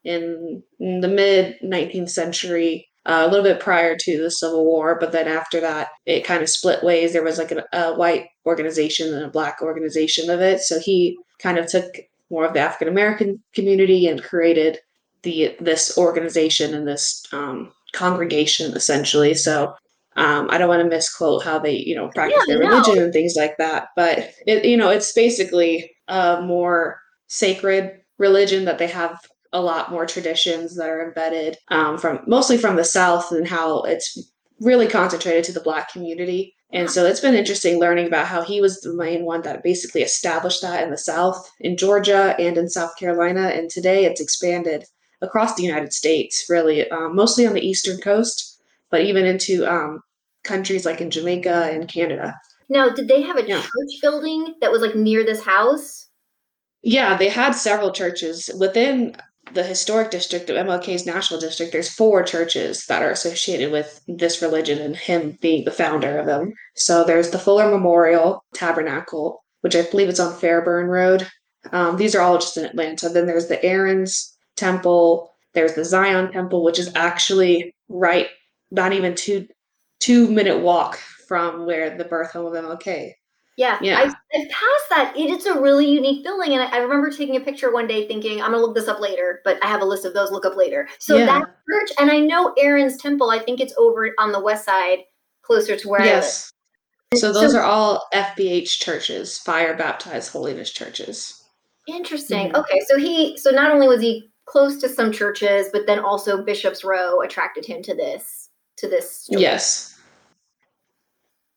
in, 0.03 0.65
in 0.81 1.01
the 1.01 1.07
mid 1.07 1.55
19th 1.63 2.11
century. 2.11 2.89
Uh, 3.07 3.25
a 3.25 3.29
little 3.29 3.45
bit 3.45 3.61
prior 3.61 3.97
to 3.97 4.21
the 4.21 4.33
Civil 4.33 4.65
War, 4.67 4.99
but 4.99 5.13
then 5.13 5.29
after 5.29 5.61
that, 5.61 5.91
it 6.07 6.25
kind 6.25 6.43
of 6.43 6.49
split 6.49 6.83
ways. 6.83 7.13
There 7.13 7.23
was 7.23 7.39
like 7.39 7.53
a, 7.53 7.65
a 7.73 7.95
white 7.95 8.27
organization 8.45 9.15
and 9.15 9.25
a 9.25 9.31
black 9.31 9.63
organization 9.63 10.29
of 10.29 10.41
it. 10.41 10.61
So 10.61 10.81
he 10.81 11.17
kind 11.41 11.57
of 11.57 11.69
took 11.69 11.87
more 12.31 12.45
of 12.45 12.53
the 12.53 12.61
African 12.61 12.89
American 12.89 13.45
community 13.55 14.09
and 14.09 14.21
created 14.21 14.81
the 15.23 15.57
this 15.61 15.97
organization 15.99 16.75
and 16.75 16.87
this 16.87 17.25
um, 17.33 17.73
congregation 17.93 18.73
essentially. 18.75 19.35
So 19.35 19.75
um, 20.17 20.49
I 20.51 20.59
don't 20.59 20.69
want 20.69 20.83
to 20.83 20.89
misquote 20.89 21.45
how 21.45 21.59
they 21.59 21.77
you 21.77 21.95
know 21.95 22.09
practice 22.09 22.43
Yeah, 22.49 22.57
their 22.57 22.63
no. 22.65 22.71
religion 22.71 23.03
and 23.05 23.13
things 23.13 23.35
like 23.37 23.57
that, 23.59 23.89
but 23.97 24.31
it 24.47 24.65
you 24.65 24.77
know 24.77 24.91
it's 24.91 25.13
basically 25.13 25.91
a 26.09 26.41
more 26.43 27.01
sacred 27.29 28.01
religion 28.19 28.65
that 28.65 28.79
they 28.79 28.87
have 28.89 29.19
a 29.53 29.61
lot 29.61 29.91
more 29.91 30.05
traditions 30.07 30.77
that 30.77 30.89
are 30.89 31.07
embedded 31.07 31.57
um, 31.69 31.97
from 31.99 32.21
mostly 32.27 32.59
from 32.59 32.77
the 32.77 32.85
South 32.85 33.33
and 33.33 33.47
how 33.49 33.83
it's 33.83 34.19
really 34.61 34.89
concentrated 34.89 35.45
to 35.45 35.53
the 35.53 35.61
Black 35.61 35.91
community. 35.93 36.55
And 36.71 36.91
so 36.91 37.07
it's 37.07 37.21
been 37.21 37.35
interesting 37.35 37.79
learning 37.81 38.09
about 38.09 38.27
how 38.27 38.43
he 38.43 38.61
was 38.61 38.81
the 38.81 38.93
main 38.93 39.25
one 39.25 39.41
that 39.43 39.63
basically 39.63 40.03
established 40.03 40.61
that 40.61 40.83
in 40.83 40.91
the 40.91 40.99
South, 40.99 41.51
in 41.61 41.79
Georgia, 41.79 42.35
and 42.39 42.59
in 42.59 42.69
South 42.69 42.95
Carolina. 42.99 43.49
And 43.55 43.71
today 43.71 44.05
it's 44.05 44.21
expanded 44.21 44.85
across 45.23 45.55
the 45.55 45.63
United 45.63 45.93
States, 45.93 46.47
really, 46.49 46.89
um, 46.91 47.15
mostly 47.17 47.47
on 47.47 47.55
the 47.55 47.67
eastern 47.67 47.99
coast, 48.01 48.61
but 48.91 49.03
even 49.03 49.25
into 49.25 49.67
um, 49.67 50.01
countries 50.45 50.87
like 50.87 51.01
in 51.01 51.11
Jamaica 51.11 51.71
and 51.73 51.89
Canada. 51.89 52.35
Now, 52.69 52.91
did 52.91 53.09
they 53.09 53.23
have 53.23 53.37
a 53.37 53.47
Yeah. 53.47 53.61
church 53.61 54.01
building 54.03 54.55
that 54.61 54.71
was 54.71 54.83
like 54.83 54.95
near 54.95 55.25
this 55.25 55.43
house? 55.43 56.07
Yeah, 56.83 57.17
they 57.17 57.29
had 57.29 57.53
several 57.53 57.91
churches 57.93 58.51
within 58.59 59.17
the 59.55 59.63
historic 59.65 60.11
district 60.11 60.51
of 60.51 60.57
MLK's 60.57 61.07
national 61.07 61.41
district. 61.41 61.73
There's 61.73 61.89
four 61.93 62.23
churches 62.23 62.85
that 62.87 63.03
are 63.03 63.11
associated 63.11 63.73
with 63.73 64.01
this 64.07 64.43
religion 64.43 64.79
and 64.79 64.95
him 64.95 65.39
being 65.41 65.65
the 65.65 65.71
founder 65.71 66.19
of 66.19 66.27
them. 66.27 66.53
So 66.77 67.03
there's 67.03 67.31
the 67.31 67.39
Fuller 67.39 67.71
Memorial 67.71 68.45
Tabernacle, 68.55 69.43
which 69.63 69.75
I 69.75 69.83
believe 69.83 70.09
is 70.09 70.21
on 70.21 70.35
Fairburn 70.39 70.87
Road. 70.89 71.27
Um, 71.73 71.97
these 71.97 72.15
are 72.15 72.21
all 72.21 72.39
just 72.39 72.57
in 72.59 72.65
Atlanta. 72.67 73.09
Then 73.09 73.27
there's 73.27 73.49
the 73.49 73.63
Aaron's 73.65 74.37
Temple. 74.59 75.33
There's 75.55 75.75
the 75.75 75.85
Zion 75.85 76.33
Temple, 76.33 76.63
which 76.63 76.79
is 76.79 76.91
actually 76.95 77.75
right, 77.89 78.29
not 78.71 78.93
even 78.93 79.15
two 79.15 79.47
two 80.01 80.29
minute 80.31 80.59
walk 80.61 80.99
from 81.27 81.67
where 81.67 81.97
the 81.97 82.05
birth 82.05 82.33
home 82.33 82.47
of 82.47 82.53
MLK. 82.65 83.13
Yeah, 83.57 83.77
Yeah. 83.83 83.99
I've, 83.99 84.15
I've 84.35 84.49
passed 84.51 84.89
that. 84.91 85.15
It, 85.17 85.31
it's 85.31 85.47
a 85.47 85.61
really 85.61 85.91
unique 85.91 86.23
building, 86.23 86.53
and 86.53 86.63
I, 86.63 86.77
I 86.77 86.79
remember 86.79 87.11
taking 87.11 87.35
a 87.35 87.41
picture 87.41 87.73
one 87.73 87.89
day, 87.89 88.07
thinking, 88.07 88.41
"I'm 88.41 88.53
gonna 88.53 88.63
look 88.63 88.77
this 88.77 88.87
up 88.87 89.01
later," 89.01 89.41
but 89.45 89.59
I 89.65 89.67
have 89.67 89.81
a 89.83 89.85
list 89.85 90.05
of 90.05 90.15
those. 90.15 90.31
Look 90.31 90.47
up 90.47 90.57
later. 90.57 90.89
So 91.01 91.17
Yeah. 91.17 91.27
that 91.27 91.43
church, 91.69 91.91
and 91.99 92.09
I 92.11 92.21
know 92.21 92.55
Aaron's 92.57 92.99
Temple. 92.99 93.31
I 93.31 93.41
think 93.41 93.61
it's 93.61 93.75
over 93.77 94.13
on 94.19 94.31
the 94.31 94.39
west 94.41 94.65
side, 94.65 94.99
closer 95.43 95.77
to 95.77 95.89
where 95.89 96.05
Yes. 96.05 96.53
I 97.13 97.17
live. 97.17 97.21
So 97.21 97.33
those 97.33 97.55
are 97.55 97.63
all 97.63 98.07
FBH 98.13 98.79
churches, 98.79 99.39
fire 99.39 99.75
baptized 99.77 100.31
holiness 100.31 100.71
churches. 100.71 101.43
Interesting. 101.89 102.51
Mhm. 102.53 102.61
Okay, 102.61 102.81
so 102.87 102.97
he, 102.99 103.37
so 103.39 103.51
not 103.51 103.73
only 103.73 103.89
was 103.89 104.01
he 104.03 104.31
close 104.49 104.81
to 104.81 104.89
some 104.89 105.13
churches, 105.13 105.69
but 105.73 105.87
then 105.87 105.99
also 105.99 106.43
Bishop's 106.43 106.85
Row 106.85 107.21
attracted 107.21 107.65
him 107.67 107.83
to 107.83 107.95
this 107.95 108.51
to 108.77 108.89
this 108.89 109.11
story. 109.11 109.43
Yes. 109.43 109.99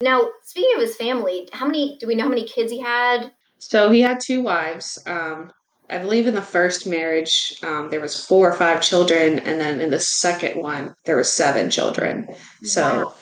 Now, 0.01 0.29
speaking 0.43 0.75
of 0.75 0.81
his 0.81 0.95
family, 0.95 1.47
how 1.53 1.67
many 1.67 1.97
do 1.99 2.07
we 2.07 2.15
know 2.15 2.23
how 2.23 2.29
many 2.29 2.47
kids 2.47 2.71
he 2.71 2.79
had? 2.79 3.31
So 3.59 3.91
he 3.91 4.01
had 4.01 4.19
two 4.19 4.41
wives. 4.41 4.97
Um, 5.05 5.51
I 5.91 5.99
believe 5.99 6.25
in 6.25 6.33
the 6.33 6.41
first 6.41 6.87
marriage 6.87 7.59
um, 7.63 7.89
there 7.91 8.01
was 8.01 8.25
four 8.25 8.49
or 8.49 8.53
five 8.53 8.81
children, 8.81 9.39
and 9.39 9.59
then 9.61 9.79
in 9.79 9.91
the 9.91 9.99
second 9.99 10.59
one 10.59 10.95
there 11.05 11.17
was 11.17 11.31
seven 11.31 11.69
children. 11.69 12.27
So 12.63 12.81
Wow. 13.05 13.13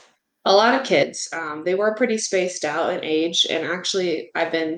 a 0.46 0.54
lot 0.56 0.80
of 0.80 0.88
kids. 0.88 1.28
Um, 1.34 1.64
they 1.66 1.76
were 1.76 1.96
pretty 1.96 2.18
spaced 2.18 2.64
out 2.64 2.94
in 2.94 3.04
age, 3.04 3.46
and 3.50 3.66
actually, 3.66 4.32
I've 4.36 4.52
been 4.52 4.78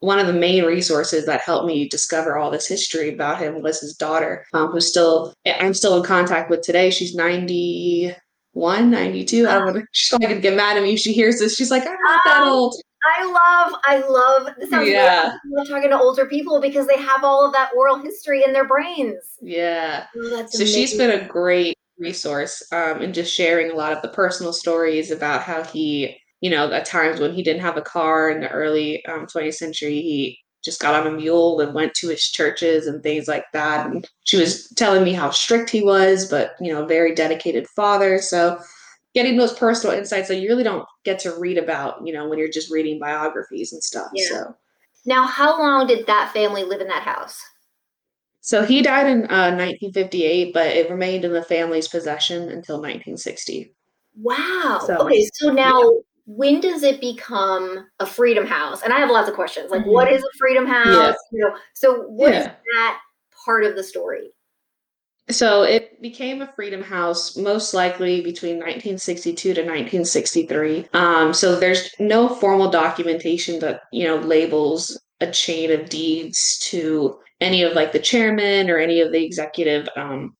one 0.00 0.18
of 0.18 0.26
the 0.26 0.32
main 0.32 0.64
resources 0.64 1.24
that 1.26 1.40
helped 1.40 1.66
me 1.66 1.88
discover 1.88 2.36
all 2.36 2.50
this 2.50 2.66
history 2.66 3.12
about 3.14 3.38
him 3.38 3.62
was 3.62 3.80
his 3.80 3.94
daughter, 3.96 4.44
um, 4.52 4.68
who's 4.70 4.86
still 4.88 5.32
I'm 5.46 5.74
still 5.74 5.96
in 5.96 6.02
contact 6.02 6.50
with 6.50 6.62
today. 6.62 6.90
She's 6.90 7.14
91, 7.14 8.90
92. 8.90 9.46
I 9.48 9.52
don't 9.58 9.74
know. 9.74 9.82
She's 9.92 10.08
probably 10.10 10.28
gonna 10.28 10.40
get 10.40 10.56
mad 10.56 10.76
at 10.76 10.82
me 10.82 10.94
if 10.94 11.00
she 11.00 11.12
hears 11.12 11.38
this. 11.38 11.54
She's 11.56 11.70
like, 11.70 11.86
I'm 11.86 11.96
not 12.04 12.20
that 12.24 12.40
Oh. 12.42 12.52
old. 12.52 12.76
I 13.18 13.24
love, 13.24 13.80
I 13.84 13.98
love. 14.08 14.54
This 14.58 14.68
sounds 14.70 14.88
Yeah. 14.88 15.04
yeah. 15.04 15.32
I 15.32 15.38
love 15.58 15.68
talking 15.68 15.90
to 15.90 15.98
older 15.98 16.26
people 16.26 16.60
because 16.60 16.86
they 16.88 16.96
have 16.96 17.22
all 17.22 17.46
of 17.46 17.52
that 17.52 17.70
oral 17.76 17.98
history 17.98 18.42
in 18.44 18.52
their 18.52 18.66
brains. 18.66 19.22
Yeah. 19.40 20.06
Oh, 20.16 20.44
So 20.50 20.64
she's 20.64 20.96
been 20.96 21.12
a 21.12 21.24
great 21.24 21.76
resource 21.98 22.62
um, 22.72 23.00
in 23.02 23.12
just 23.12 23.32
sharing 23.32 23.70
a 23.70 23.74
lot 23.74 23.92
of 23.92 24.02
the 24.02 24.08
personal 24.08 24.52
stories 24.52 25.10
about 25.12 25.42
how 25.42 25.62
he, 25.62 26.18
you 26.40 26.50
know, 26.50 26.70
at 26.70 26.84
times 26.84 27.20
when 27.20 27.32
he 27.32 27.42
didn't 27.42 27.62
have 27.62 27.76
a 27.76 27.82
car 27.82 28.30
in 28.30 28.40
the 28.40 28.50
early 28.50 29.04
um, 29.06 29.26
20th 29.26 29.54
century, 29.54 30.00
he 30.00 30.38
just 30.64 30.80
got 30.80 30.94
on 30.94 31.06
a 31.06 31.16
mule 31.16 31.60
and 31.60 31.74
went 31.74 31.94
to 31.94 32.08
his 32.08 32.22
churches 32.22 32.86
and 32.86 33.02
things 33.02 33.28
like 33.28 33.44
that. 33.52 33.86
And 33.86 34.06
she 34.24 34.36
was 34.36 34.68
telling 34.70 35.04
me 35.04 35.12
how 35.12 35.30
strict 35.30 35.70
he 35.70 35.82
was, 35.82 36.28
but, 36.28 36.56
you 36.60 36.72
know, 36.72 36.84
very 36.84 37.14
dedicated 37.14 37.68
father. 37.68 38.18
So 38.18 38.58
getting 39.14 39.36
those 39.36 39.54
personal 39.54 39.96
insights 39.96 40.28
that 40.28 40.40
you 40.40 40.48
really 40.48 40.64
don't 40.64 40.84
get 41.04 41.18
to 41.20 41.38
read 41.38 41.56
about, 41.56 42.04
you 42.04 42.12
know, 42.12 42.28
when 42.28 42.38
you're 42.38 42.48
just 42.48 42.70
reading 42.70 42.98
biographies 42.98 43.72
and 43.72 43.82
stuff. 43.82 44.10
Yeah. 44.12 44.28
So. 44.28 44.56
Now, 45.06 45.24
how 45.26 45.56
long 45.58 45.86
did 45.86 46.06
that 46.08 46.32
family 46.32 46.64
live 46.64 46.80
in 46.80 46.88
that 46.88 47.04
house? 47.04 47.40
So 48.40 48.64
he 48.64 48.82
died 48.82 49.06
in 49.06 49.24
uh, 49.24 49.54
1958, 49.54 50.52
but 50.52 50.66
it 50.66 50.90
remained 50.90 51.24
in 51.24 51.32
the 51.32 51.42
family's 51.42 51.88
possession 51.88 52.42
until 52.42 52.76
1960. 52.76 53.72
Wow. 54.20 54.82
So- 54.84 54.98
okay, 54.98 55.28
so 55.32 55.50
now 55.50 55.92
when 56.26 56.60
does 56.60 56.82
it 56.82 57.00
become 57.00 57.86
a 58.00 58.06
freedom 58.06 58.44
house? 58.44 58.82
And 58.82 58.92
I 58.92 58.98
have 58.98 59.10
lots 59.10 59.28
of 59.28 59.34
questions. 59.34 59.70
Like, 59.70 59.86
what 59.86 60.10
is 60.10 60.22
a 60.22 60.38
freedom 60.38 60.66
house? 60.66 61.14
You 61.32 61.40
know, 61.40 61.56
so 61.74 62.02
what 62.02 62.34
is 62.34 62.44
Yeah. 62.44 62.54
that 62.74 63.00
part 63.44 63.64
of 63.64 63.76
the 63.76 63.82
story? 63.82 64.32
So 65.30 65.62
it 65.62 66.00
became 66.00 66.42
a 66.42 66.52
freedom 66.54 66.82
house 66.82 67.36
most 67.36 67.74
likely 67.74 68.20
between 68.20 68.56
1962 68.56 69.54
to 69.54 69.60
1963. 69.60 70.88
Um, 70.92 71.32
so 71.32 71.56
there's 71.56 71.90
no 71.98 72.28
formal 72.28 72.70
documentation 72.70 73.58
that 73.60 73.82
you 73.92 74.06
know 74.06 74.16
labels 74.16 75.00
a 75.20 75.30
chain 75.30 75.72
of 75.72 75.88
deeds 75.88 76.58
to 76.70 77.18
any 77.40 77.62
of 77.62 77.72
like 77.72 77.92
the 77.92 77.98
chairman 77.98 78.70
or 78.70 78.78
any 78.78 79.00
of 79.00 79.10
the 79.10 79.24
executive 79.24 79.88
um, 79.96 80.36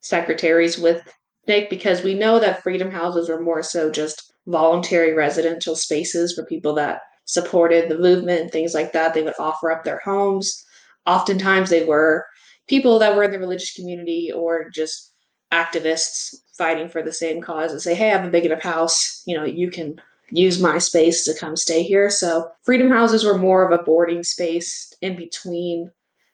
secretaries 0.00 0.78
with 0.78 1.02
SNCC 1.48 1.70
because 1.70 2.02
we 2.02 2.14
know 2.14 2.38
that 2.38 2.62
freedom 2.62 2.90
houses 2.90 3.28
were 3.28 3.40
more 3.40 3.62
so 3.62 3.90
just 3.90 4.32
voluntary 4.46 5.12
residential 5.12 5.76
spaces 5.76 6.34
for 6.34 6.44
people 6.44 6.74
that 6.74 7.00
supported 7.24 7.88
the 7.88 7.98
movement 7.98 8.42
and 8.42 8.50
things 8.50 8.74
like 8.74 8.92
that. 8.92 9.14
They 9.14 9.22
would 9.22 9.34
offer 9.38 9.70
up 9.70 9.84
their 9.84 10.00
homes. 10.04 10.64
Oftentimes 11.06 11.70
they 11.70 11.84
were 11.84 12.24
people 12.68 12.98
that 12.98 13.16
were 13.16 13.24
in 13.24 13.32
the 13.32 13.38
religious 13.38 13.74
community 13.74 14.30
or 14.32 14.70
just 14.70 15.12
activists 15.52 16.34
fighting 16.56 16.88
for 16.88 17.02
the 17.02 17.12
same 17.12 17.40
cause 17.40 17.72
and 17.72 17.80
say, 17.80 17.94
hey, 17.94 18.10
I 18.10 18.16
have 18.16 18.24
a 18.24 18.30
big 18.30 18.44
enough 18.44 18.62
house, 18.62 19.22
you 19.26 19.36
know, 19.36 19.44
you 19.44 19.70
can 19.70 20.00
use 20.30 20.60
my 20.60 20.78
space 20.78 21.24
to 21.24 21.38
come 21.38 21.56
stay 21.56 21.82
here. 21.82 22.10
So 22.10 22.50
freedom 22.62 22.90
houses 22.90 23.24
were 23.24 23.38
more 23.38 23.64
of 23.64 23.78
a 23.78 23.82
boarding 23.82 24.24
space 24.24 24.92
in 25.00 25.16
between 25.16 25.90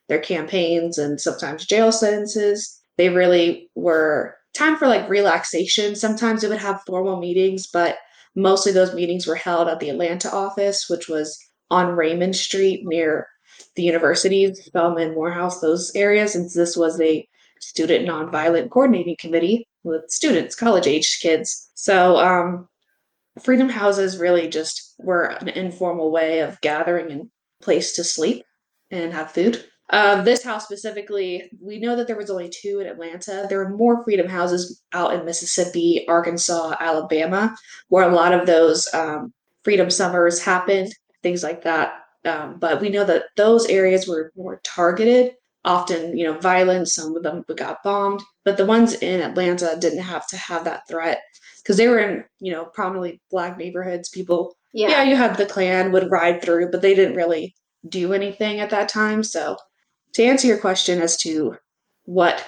their 0.09 0.19
campaigns 0.19 0.97
and 0.97 1.21
sometimes 1.21 1.65
jail 1.65 1.91
sentences. 1.91 2.81
They 2.97 3.09
really 3.09 3.69
were 3.75 4.35
time 4.53 4.77
for 4.77 4.87
like 4.87 5.09
relaxation. 5.09 5.95
Sometimes 5.95 6.41
they 6.41 6.47
would 6.47 6.57
have 6.59 6.83
formal 6.85 7.19
meetings, 7.19 7.67
but 7.67 7.97
mostly 8.35 8.71
those 8.71 8.93
meetings 8.93 9.27
were 9.27 9.35
held 9.35 9.67
at 9.67 9.79
the 9.79 9.89
Atlanta 9.89 10.31
office, 10.31 10.89
which 10.89 11.07
was 11.07 11.37
on 11.69 11.95
Raymond 11.95 12.35
Street 12.35 12.81
near 12.83 13.27
the 13.75 13.83
universities, 13.83 14.63
Spelman, 14.63 15.13
Morehouse, 15.13 15.59
those 15.59 15.91
areas. 15.95 16.35
And 16.35 16.49
this 16.51 16.77
was 16.77 16.99
a 17.01 17.27
student 17.59 18.07
nonviolent 18.07 18.69
coordinating 18.69 19.15
committee 19.19 19.67
with 19.83 20.03
students, 20.09 20.55
college 20.55 20.87
age 20.87 21.19
kids. 21.21 21.69
So, 21.73 22.17
um, 22.17 22.67
freedom 23.41 23.69
houses 23.69 24.17
really 24.17 24.47
just 24.47 24.93
were 24.99 25.25
an 25.25 25.49
informal 25.49 26.11
way 26.11 26.39
of 26.39 26.61
gathering 26.61 27.11
and 27.11 27.29
place 27.61 27.95
to 27.95 28.03
sleep 28.03 28.43
and 28.91 29.13
have 29.13 29.31
food. 29.31 29.65
Uh, 29.93 30.23
this 30.23 30.43
house 30.43 30.63
specifically, 30.63 31.51
we 31.61 31.79
know 31.79 31.95
that 31.95 32.07
there 32.07 32.17
was 32.17 32.31
only 32.31 32.49
two 32.49 32.79
in 32.79 32.87
Atlanta. 32.87 33.45
There 33.47 33.59
were 33.59 33.77
more 33.77 34.03
freedom 34.03 34.27
houses 34.27 34.81
out 34.91 35.13
in 35.13 35.23
Mississippi, 35.23 36.03
Arkansas, 36.07 36.75
Alabama, 36.79 37.55
where 37.89 38.09
a 38.09 38.15
lot 38.15 38.33
of 38.33 38.47
those 38.47 38.91
um, 38.95 39.31
freedom 39.63 39.91
summers 39.91 40.41
happened, 40.41 40.91
things 41.21 41.43
like 41.43 41.61
that. 41.61 41.93
Um, 42.25 42.57
but 42.57 42.81
we 42.81 42.89
know 42.89 43.03
that 43.03 43.25
those 43.37 43.67
areas 43.67 44.07
were 44.07 44.31
more 44.35 44.59
targeted, 44.63 45.33
often, 45.63 46.17
you 46.17 46.25
know, 46.25 46.39
violent. 46.39 46.87
Some 46.87 47.15
of 47.15 47.21
them 47.21 47.43
got 47.55 47.83
bombed, 47.83 48.23
but 48.45 48.57
the 48.57 48.65
ones 48.65 48.95
in 48.95 49.21
Atlanta 49.21 49.77
didn't 49.79 50.01
have 50.01 50.25
to 50.29 50.37
have 50.37 50.63
that 50.63 50.87
threat 50.89 51.21
because 51.61 51.77
they 51.77 51.87
were 51.87 51.99
in, 51.99 52.23
you 52.39 52.51
know, 52.51 52.65
prominently 52.65 53.21
black 53.29 53.59
neighborhoods. 53.59 54.09
People, 54.09 54.57
Yeah. 54.73 54.89
yeah, 54.89 55.03
you 55.03 55.15
had 55.15 55.37
the 55.37 55.45
Klan 55.45 55.91
would 55.91 56.09
ride 56.09 56.41
through, 56.41 56.71
but 56.71 56.81
they 56.81 56.95
didn't 56.95 57.15
really 57.15 57.53
do 57.87 58.13
anything 58.13 58.59
at 58.59 58.71
that 58.71 58.89
time. 58.89 59.21
So, 59.21 59.55
to 60.13 60.23
answer 60.23 60.47
your 60.47 60.57
question 60.57 61.01
as 61.01 61.17
to 61.17 61.55
what 62.05 62.45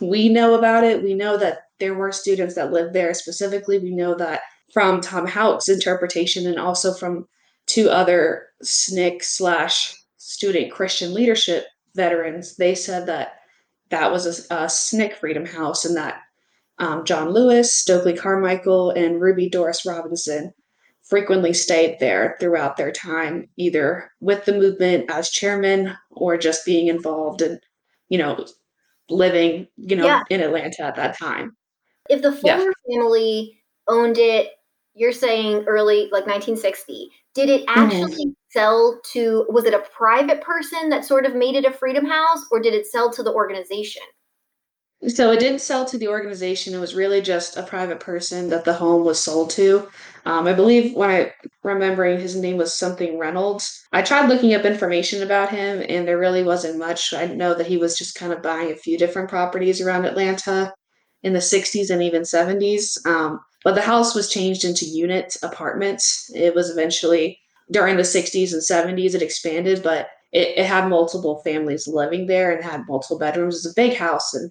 we 0.00 0.28
know 0.28 0.54
about 0.54 0.84
it, 0.84 1.02
we 1.02 1.14
know 1.14 1.36
that 1.36 1.60
there 1.80 1.94
were 1.94 2.12
students 2.12 2.54
that 2.54 2.72
lived 2.72 2.94
there 2.94 3.14
specifically. 3.14 3.78
We 3.78 3.94
know 3.94 4.14
that 4.16 4.42
from 4.72 5.00
Tom 5.00 5.26
Houck's 5.26 5.68
interpretation 5.68 6.46
and 6.46 6.58
also 6.58 6.92
from 6.92 7.26
two 7.66 7.88
other 7.88 8.46
SNCC 8.62 9.22
slash 9.22 9.94
student 10.16 10.72
Christian 10.72 11.14
leadership 11.14 11.66
veterans, 11.94 12.56
they 12.56 12.74
said 12.74 13.06
that 13.06 13.36
that 13.90 14.12
was 14.12 14.26
a, 14.26 14.54
a 14.54 14.66
SNCC 14.66 15.16
Freedom 15.16 15.46
House 15.46 15.84
and 15.84 15.96
that 15.96 16.20
um, 16.78 17.04
John 17.04 17.30
Lewis, 17.30 17.74
Stokely 17.74 18.14
Carmichael, 18.14 18.90
and 18.90 19.20
Ruby 19.20 19.48
Doris 19.48 19.84
Robinson 19.84 20.52
frequently 21.08 21.54
stayed 21.54 21.98
there 21.98 22.36
throughout 22.38 22.76
their 22.76 22.92
time, 22.92 23.48
either 23.56 24.12
with 24.20 24.44
the 24.44 24.52
movement 24.52 25.10
as 25.10 25.30
chairman 25.30 25.96
or 26.10 26.36
just 26.36 26.66
being 26.66 26.88
involved 26.88 27.40
and, 27.40 27.58
you 28.10 28.18
know, 28.18 28.46
living, 29.08 29.66
you 29.76 29.96
know, 29.96 30.04
Yeah. 30.04 30.22
in 30.28 30.42
Atlanta 30.42 30.82
at 30.82 30.96
that 30.96 31.18
time. 31.18 31.56
If 32.10 32.20
the 32.22 32.38
Yeah. 32.44 32.58
Fuller 32.58 32.72
family 32.90 33.58
owned 33.88 34.18
it, 34.18 34.50
you're 34.94 35.12
saying 35.12 35.64
early, 35.66 36.08
like 36.12 36.26
1960, 36.26 37.10
did 37.34 37.48
it 37.48 37.64
Mm-hmm. 37.66 37.80
actually 37.80 38.34
sell 38.50 39.00
to, 39.12 39.46
was 39.48 39.64
it 39.64 39.72
a 39.74 39.84
private 39.96 40.40
person 40.42 40.90
that 40.90 41.04
sort 41.04 41.24
of 41.24 41.34
made 41.34 41.54
it 41.54 41.64
a 41.64 41.70
freedom 41.72 42.04
house 42.04 42.44
or 42.50 42.60
did 42.60 42.74
it 42.74 42.86
sell 42.86 43.10
to 43.12 43.22
the 43.22 43.32
organization? 43.32 44.02
So 45.06 45.30
it 45.30 45.38
didn't 45.38 45.60
sell 45.60 45.84
to 45.84 45.96
the 45.96 46.08
organization. 46.08 46.74
It 46.74 46.80
was 46.80 46.94
really 46.94 47.22
just 47.22 47.56
a 47.56 47.62
private 47.62 48.00
person 48.00 48.48
that 48.48 48.64
the 48.64 48.72
home 48.72 49.04
was 49.04 49.20
sold 49.20 49.50
to. 49.50 49.88
Um, 50.26 50.48
I 50.48 50.52
believe 50.52 50.96
when 50.96 51.08
I 51.08 51.32
remembering 51.62 52.18
his 52.18 52.34
name 52.34 52.56
was 52.56 52.74
something 52.74 53.16
Reynolds. 53.16 53.86
I 53.92 54.02
tried 54.02 54.28
looking 54.28 54.54
up 54.54 54.64
information 54.64 55.22
about 55.22 55.50
him, 55.50 55.84
and 55.88 56.06
there 56.06 56.18
really 56.18 56.42
wasn't 56.42 56.78
much. 56.78 57.14
I 57.14 57.26
know 57.26 57.54
that 57.54 57.68
he 57.68 57.76
was 57.76 57.96
just 57.96 58.16
kind 58.16 58.32
of 58.32 58.42
buying 58.42 58.72
a 58.72 58.76
few 58.76 58.98
different 58.98 59.28
properties 59.28 59.80
around 59.80 60.04
Atlanta 60.04 60.74
in 61.22 61.32
the 61.32 61.38
60s 61.38 61.90
and 61.90 62.02
even 62.02 62.22
70s. 62.22 63.06
Um, 63.06 63.38
but 63.62 63.76
the 63.76 63.82
house 63.82 64.16
was 64.16 64.30
changed 64.30 64.64
into 64.64 64.84
unit 64.84 65.36
apartments. 65.44 66.28
It 66.34 66.54
was 66.56 66.70
eventually 66.70 67.38
during 67.70 67.96
the 67.96 68.02
60s 68.02 68.52
and 68.52 68.62
70s. 68.62 69.14
It 69.14 69.22
expanded, 69.22 69.82
but 69.82 70.08
it, 70.32 70.58
it 70.58 70.66
had 70.66 70.88
multiple 70.88 71.40
families 71.44 71.86
living 71.86 72.26
there 72.26 72.52
and 72.52 72.64
had 72.64 72.82
multiple 72.88 73.18
bedrooms. 73.18 73.56
It's 73.56 73.72
a 73.72 73.80
big 73.80 73.96
house, 73.96 74.34
and 74.34 74.50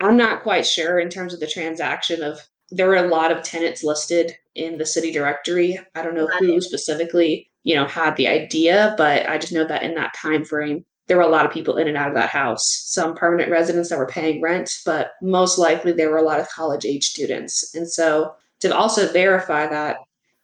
I'm 0.00 0.16
not 0.16 0.42
quite 0.42 0.66
sure 0.66 0.98
in 0.98 1.08
terms 1.08 1.34
of 1.34 1.40
the 1.40 1.46
transaction 1.46 2.22
of 2.22 2.40
there 2.70 2.86
were 2.86 2.96
a 2.96 3.08
lot 3.08 3.32
of 3.32 3.42
tenants 3.42 3.82
listed 3.82 4.36
in 4.54 4.78
the 4.78 4.86
city 4.86 5.10
directory. 5.10 5.78
I 5.94 6.02
don't 6.02 6.14
know 6.14 6.28
who 6.38 6.60
specifically, 6.60 7.50
you 7.64 7.74
know, 7.74 7.86
had 7.86 8.16
the 8.16 8.28
idea, 8.28 8.94
but 8.98 9.28
I 9.28 9.38
just 9.38 9.52
know 9.52 9.66
that 9.66 9.82
in 9.82 9.94
that 9.94 10.14
time 10.14 10.44
frame 10.44 10.84
there 11.06 11.16
were 11.16 11.22
a 11.22 11.28
lot 11.28 11.46
of 11.46 11.52
people 11.52 11.78
in 11.78 11.88
and 11.88 11.96
out 11.96 12.08
of 12.08 12.14
that 12.14 12.28
house. 12.28 12.82
Some 12.84 13.14
permanent 13.14 13.50
residents 13.50 13.88
that 13.88 13.98
were 13.98 14.06
paying 14.06 14.42
rent, 14.42 14.70
but 14.84 15.12
most 15.22 15.58
likely 15.58 15.92
there 15.92 16.10
were 16.10 16.18
a 16.18 16.22
lot 16.22 16.38
of 16.38 16.48
college 16.50 16.84
age 16.84 17.06
students. 17.06 17.74
And 17.74 17.90
so 17.90 18.34
to 18.60 18.76
also 18.76 19.10
verify 19.10 19.66
that 19.66 19.96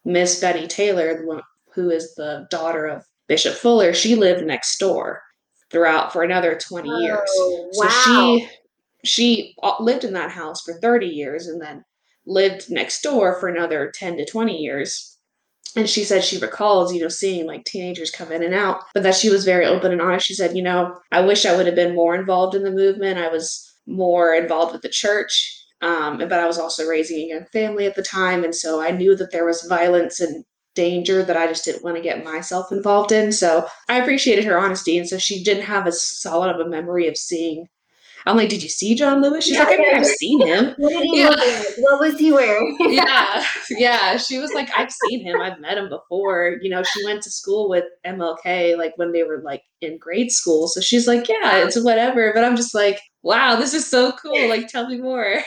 Miss 0.07 0.41
Betty 0.41 0.67
Taylor, 0.67 1.19
the 1.19 1.27
one 1.27 1.43
who 1.75 1.91
is 1.91 2.15
the 2.15 2.47
daughter 2.51 2.87
of 2.87 3.05
Bishop 3.29 3.55
Fuller, 3.55 3.93
she 3.93 4.15
lived 4.15 4.45
next 4.47 4.79
door 4.79 5.23
throughout 5.71 6.13
for 6.13 6.23
another 6.23 6.59
20 6.59 6.89
years. 6.89 7.29
Oh, 7.37 7.69
So 7.73 7.85
wow. 7.85 8.03
she 8.05 8.49
she 9.07 9.55
uh, 9.63 9.75
lived 9.81 10.05
in 10.05 10.13
that 10.15 10.31
house 10.31 10.63
for 10.63 10.75
30 10.75 11.07
years 11.07 11.47
and 11.47 11.61
then 11.61 11.85
lived 12.27 12.71
next 12.71 13.03
door 13.03 13.39
for 13.39 13.49
another 13.49 13.93
10 13.95 14.17
to 14.17 14.25
20 14.25 14.57
years. 14.57 15.19
And 15.77 15.89
she 15.89 16.05
said 16.05 16.23
she 16.23 16.39
recalls, 16.39 16.95
you 16.95 17.01
know, 17.01 17.09
seeing 17.09 17.47
like 17.47 17.65
teenagers 17.65 18.11
come 18.11 18.31
in 18.31 18.43
and 18.43 18.55
out, 18.55 18.83
but 18.95 19.03
that 19.03 19.17
she 19.17 19.29
was 19.29 19.45
very 19.45 19.67
open 19.67 19.91
and 19.91 20.01
honest. 20.01 20.27
She 20.27 20.35
said, 20.35 20.57
you 20.57 20.63
know, 20.63 20.97
I 21.11 21.21
wish 21.21 21.45
I 21.45 21.57
would 21.57 21.67
have 21.67 21.75
been 21.75 21.95
more 21.95 22.15
involved 22.15 22.55
in 22.55 22.63
the 22.63 22.71
movement. 22.71 23.19
I 23.19 23.29
was 23.29 23.69
more 23.87 24.35
involved 24.35 24.73
with 24.73 24.83
the 24.83 24.89
church, 24.89 25.65
um, 25.83 26.19
but 26.19 26.33
I 26.33 26.47
was 26.47 26.59
also 26.59 26.87
raising 26.87 27.19
a 27.19 27.35
young 27.35 27.47
family 27.53 27.87
at 27.87 27.97
the 27.97 28.03
time. 28.03 28.45
And 28.45 28.55
so 28.55 28.81
I 28.81 28.93
knew 28.93 29.17
that 29.17 29.33
there 29.33 29.45
was 29.45 29.67
violence 29.69 30.21
and 30.21 30.45
danger 30.75 31.23
that 31.23 31.37
I 31.37 31.47
just 31.47 31.65
didn't 31.65 31.85
want 31.85 31.97
to 31.97 32.03
get 32.03 32.25
myself 32.25 32.71
involved 32.71 33.13
in. 33.13 33.33
So 33.33 33.67
I 33.89 33.99
appreciated 33.99 34.45
her 34.45 34.59
honesty. 34.59 34.97
And 34.99 35.09
so 35.09 35.19
she 35.19 35.43
didn't 35.43 35.65
have 35.65 35.87
as 35.87 36.03
solid 36.03 36.55
of 36.55 36.65
a 36.65 36.69
memory 36.69 37.09
of 37.09 37.17
seeing. 37.17 37.67
I'm 38.27 38.37
like, 38.37 38.49
did 38.49 38.63
you 38.63 38.69
see 38.69 38.95
John 38.95 39.21
Lewis? 39.23 39.45
She's 39.45 39.57
Yeah, 39.57 39.65
like, 39.65 39.75
I 39.79 39.83
mean, 39.83 39.91
yeah. 39.93 39.99
I've 39.99 40.07
seen 40.07 40.47
him. 40.47 40.75
What 40.79 40.93
Yeah. 41.13 41.29
like? 41.29 41.67
What 41.79 42.01
was 42.01 42.19
he 42.19 42.33
wearing? 42.33 42.77
yeah, 42.91 43.45
yeah. 43.71 44.17
She 44.17 44.39
was 44.39 44.53
like, 44.55 44.71
I've 44.77 44.91
seen 44.91 45.25
him. 45.25 45.41
I've 45.41 45.61
met 45.61 45.77
him 45.79 45.89
before. 45.89 46.57
You 46.63 46.71
know, 46.71 46.83
she 46.83 47.05
went 47.05 47.23
to 47.23 47.31
school 47.31 47.69
with 47.69 47.85
MLK 48.07 48.77
like 48.79 48.95
when 48.97 49.13
they 49.13 49.25
were 49.25 49.43
like 49.43 49.63
in 49.81 49.99
grade 49.99 50.33
school. 50.33 50.69
So 50.69 50.81
she's 50.81 51.07
like, 51.07 51.29
yeah, 51.29 51.65
it's 51.65 51.81
whatever. 51.83 52.33
But 52.35 52.45
I'm 52.45 52.57
just 52.57 52.75
like, 52.75 53.01
wow, 53.23 53.57
this 53.57 53.75
is 53.75 53.87
so 53.87 54.13
cool. 54.13 54.35
Like, 54.49 54.69
tell 54.69 54.89
me 54.89 54.99
more. 54.99 55.39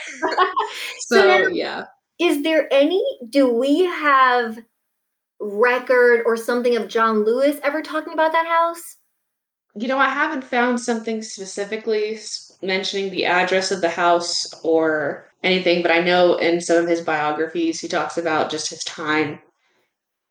So 1.00 1.20
so 1.20 1.48
yeah. 1.48 1.86
Is 2.20 2.42
there 2.42 2.68
any, 2.72 3.04
do 3.30 3.52
we 3.52 3.84
have 3.84 4.58
record 5.40 6.22
or 6.26 6.36
something 6.36 6.76
of 6.76 6.88
John 6.88 7.24
Lewis 7.24 7.58
ever 7.62 7.80
talking 7.82 8.12
about 8.12 8.32
that 8.32 8.46
house? 8.46 8.96
You 9.76 9.86
know, 9.86 9.98
I 9.98 10.08
haven't 10.08 10.42
found 10.42 10.80
something 10.80 11.22
specifically 11.22 12.18
mentioning 12.62 13.10
the 13.10 13.24
address 13.24 13.70
of 13.70 13.80
the 13.80 13.90
house 13.90 14.52
or 14.62 15.28
anything, 15.42 15.82
but 15.82 15.90
I 15.90 16.00
know 16.00 16.36
in 16.36 16.60
some 16.60 16.78
of 16.78 16.88
his 16.88 17.00
biographies 17.00 17.80
he 17.80 17.88
talks 17.88 18.18
about 18.18 18.50
just 18.50 18.70
his 18.70 18.82
time, 18.84 19.38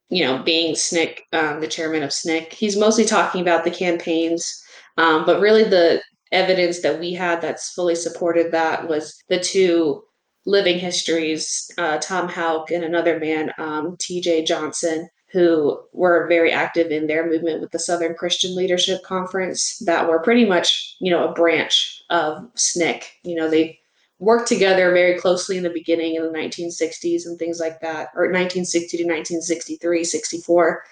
you 0.10 0.26
know, 0.26 0.44
being 0.44 0.76
SNCC, 0.76 1.20
um, 1.34 1.62
the 1.62 1.68
chairman 1.68 2.04
of 2.04 2.10
SNCC. 2.10 2.54
He's 2.54 2.78
mostly 2.78 3.06
talking 3.06 3.42
about 3.42 3.64
the 3.64 3.72
campaigns, 3.72 4.64
um, 4.98 5.26
but 5.26 5.40
really 5.40 5.64
the 5.64 6.02
evidence 6.32 6.82
that 6.82 7.00
we 7.00 7.14
had 7.14 7.42
that's 7.42 7.72
fully 7.72 7.96
supported 7.96 8.52
that 8.52 8.88
was 8.88 9.18
the 9.30 9.40
two 9.40 10.04
living 10.46 10.80
histories, 10.80 11.70
uh, 11.78 11.98
Tom 12.00 12.28
Houck 12.28 12.72
and 12.72 12.84
another 12.84 13.20
man, 13.20 13.52
um, 13.58 13.98
TJ 13.98 14.46
Johnson, 14.46 15.10
who 15.32 15.80
were 15.92 16.28
very 16.28 16.52
active 16.52 16.92
in 16.92 17.08
their 17.08 17.30
movement 17.30 17.62
with 17.62 17.72
the 17.72 17.80
Southern 17.80 18.16
Christian 18.16 18.56
Leadership 18.56 19.04
Conference, 19.04 19.78
that 19.80 20.08
were 20.08 20.20
pretty 20.20 20.46
much, 20.46 20.96
you 21.00 21.12
know, 21.12 21.28
a 21.28 21.34
branch 21.34 22.02
of 22.10 22.44
SNCC. 22.56 23.04
You 23.24 23.36
know, 23.36 23.50
they 23.50 23.80
worked 24.20 24.48
together 24.48 24.92
very 24.92 25.20
closely 25.20 25.58
in 25.58 25.64
the 25.64 25.70
beginning 25.70 26.16
in 26.16 26.24
the 26.24 26.30
1960s 26.30 27.26
and 27.26 27.38
things 27.38 27.60
like 27.60 27.82
that, 27.82 28.10
or 28.16 28.24
1960 28.24 28.98
to 28.98 29.04
1963, 29.04 30.04
64, 30.04 30.84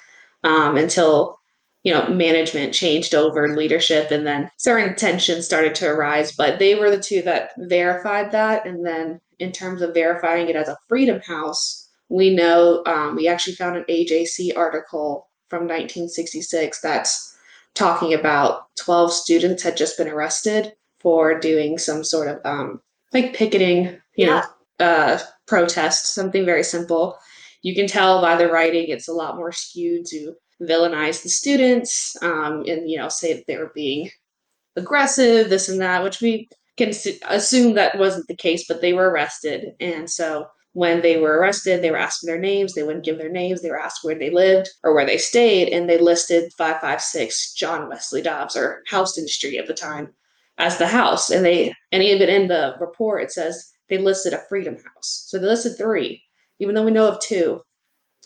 um, 0.44 0.78
until 0.78 1.40
you 1.84 1.94
know 1.94 2.08
management 2.10 2.74
changed 2.74 3.16
over 3.16 3.56
leadership 3.56 4.10
and 4.12 4.26
then 4.26 4.50
certain 4.58 4.96
tensions 4.96 5.46
started 5.46 5.76
to 5.76 5.88
arise 5.88 6.32
but 6.32 6.58
they 6.58 6.74
were 6.74 6.90
the 6.90 7.00
two 7.00 7.22
that 7.22 7.52
verified 7.60 8.32
that 8.32 8.66
and 8.66 8.84
then 8.84 9.22
in 9.38 9.52
terms 9.52 9.84
of 9.84 9.94
verifying 9.94 10.50
it 10.50 10.56
as 10.56 10.68
a 10.68 10.78
freedom 10.90 11.22
house 11.22 11.85
we 12.10 12.34
know 12.34 12.84
um, 12.86 13.16
we 13.16 13.28
actually 13.28 13.56
found 13.56 13.76
an 13.76 13.86
ajc 13.90 14.56
article 14.58 15.28
from 15.50 15.62
1966 15.64 16.82
that's 16.82 17.38
talking 17.74 18.14
about 18.14 18.68
12 18.78 19.12
students 19.12 19.64
had 19.64 19.78
just 19.78 19.98
been 19.98 20.08
arrested 20.08 20.74
for 21.00 21.40
doing 21.40 21.78
some 21.78 22.04
sort 22.04 22.28
of 22.28 22.40
um, 22.46 22.82
like 23.14 23.34
picketing 23.34 23.98
you 24.16 24.26
know 24.26 24.42
uh, 24.80 25.20
protest 25.48 26.08
something 26.08 26.46
very 26.46 26.64
simple. 26.64 27.18
You 27.62 27.76
can 27.76 27.88
tell 27.88 28.22
by 28.22 28.36
the 28.36 28.50
writing 28.50 28.88
it's 28.88 29.08
a 29.08 29.14
lot 29.14 29.38
more 29.38 29.52
skewed 29.52 30.06
to 30.08 30.34
villainize 30.62 31.24
the 31.24 31.30
students 31.30 32.16
um, 32.22 32.64
and 32.68 32.90
you 32.90 32.98
know 32.98 33.10
say 33.10 33.34
that 33.34 33.46
they 33.48 33.58
were 33.58 33.72
being 33.76 34.10
aggressive 34.76 35.50
this 35.50 35.70
and 35.70 35.82
that 35.82 36.04
which 36.04 36.22
we 36.22 36.50
can 36.78 36.92
assume 37.30 37.74
that 37.76 37.98
wasn't 37.98 38.28
the 38.28 38.36
case 38.36 38.66
but 38.68 38.82
they 38.82 38.94
were 38.94 39.10
arrested. 39.10 39.74
And 39.80 40.10
so 40.10 40.48
when 40.76 41.02
they 41.02 41.18
were 41.18 41.40
arrested 41.40 41.82
they 41.82 41.92
were 41.92 41.98
asked 41.98 42.20
for 42.20 42.28
their 42.28 42.40
names 42.40 42.74
they 42.74 42.84
wouldn't 42.84 43.06
give 43.06 43.18
their 43.18 43.32
names 43.32 43.62
they 43.62 43.70
were 43.70 43.80
asked 43.80 44.04
where 44.04 44.18
they 44.18 44.30
lived 44.30 44.70
or 44.84 44.94
where 44.94 45.06
they 45.06 45.18
stayed 45.18 45.70
and 45.70 45.90
they 45.90 45.98
listed 45.98 46.52
556 46.58 47.54
john 47.54 47.90
wesley 47.90 48.22
dobbs 48.22 48.56
or 48.56 48.84
houston 48.90 49.28
street 49.28 49.58
at 49.58 49.68
the 49.68 49.74
time 49.74 50.14
as 50.58 50.78
the 50.78 50.88
house 50.88 51.30
and 51.30 51.46
they 51.46 51.74
and 51.92 52.04
even 52.04 52.30
in 52.30 52.48
the 52.48 52.76
report 52.80 53.24
it 53.24 53.32
says 53.32 53.72
they 53.90 53.98
listed 53.98 54.34
a 54.34 54.44
freedom 54.50 54.76
house 54.76 55.26
so 55.28 55.40
they 55.40 55.48
listed 55.48 55.78
three 55.78 56.22
even 56.60 56.76
though 56.76 56.86
we 56.86 56.92
know 56.92 57.08
of 57.08 57.20
two 57.20 57.62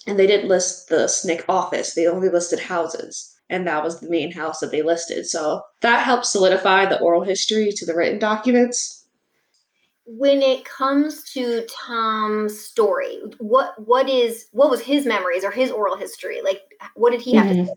and 0.07 0.17
they 0.17 0.27
didn't 0.27 0.47
list 0.47 0.89
the 0.89 1.05
SNCC 1.05 1.43
office. 1.49 1.93
They 1.93 2.07
only 2.07 2.29
listed 2.29 2.59
houses, 2.59 3.31
and 3.49 3.67
that 3.67 3.83
was 3.83 3.99
the 3.99 4.09
main 4.09 4.31
house 4.31 4.59
that 4.59 4.71
they 4.71 4.81
listed. 4.81 5.25
So 5.25 5.61
that 5.81 6.03
helped 6.03 6.25
solidify 6.25 6.85
the 6.85 6.99
oral 6.99 7.23
history 7.23 7.71
to 7.75 7.85
the 7.85 7.95
written 7.95 8.19
documents. 8.19 8.98
When 10.11 10.41
it 10.41 10.65
comes 10.65 11.23
to 11.33 11.65
Tom's 11.69 12.59
story, 12.59 13.19
what 13.37 13.73
what 13.85 14.09
is 14.09 14.47
what 14.51 14.71
was 14.71 14.81
his 14.81 15.05
memories 15.05 15.43
or 15.43 15.51
his 15.51 15.71
oral 15.71 15.95
history? 15.95 16.41
Like 16.41 16.61
what 16.95 17.11
did 17.11 17.21
he 17.21 17.35
have 17.35 17.47
to 17.47 17.53
Mhm. 17.53 17.65
say? 17.67 17.73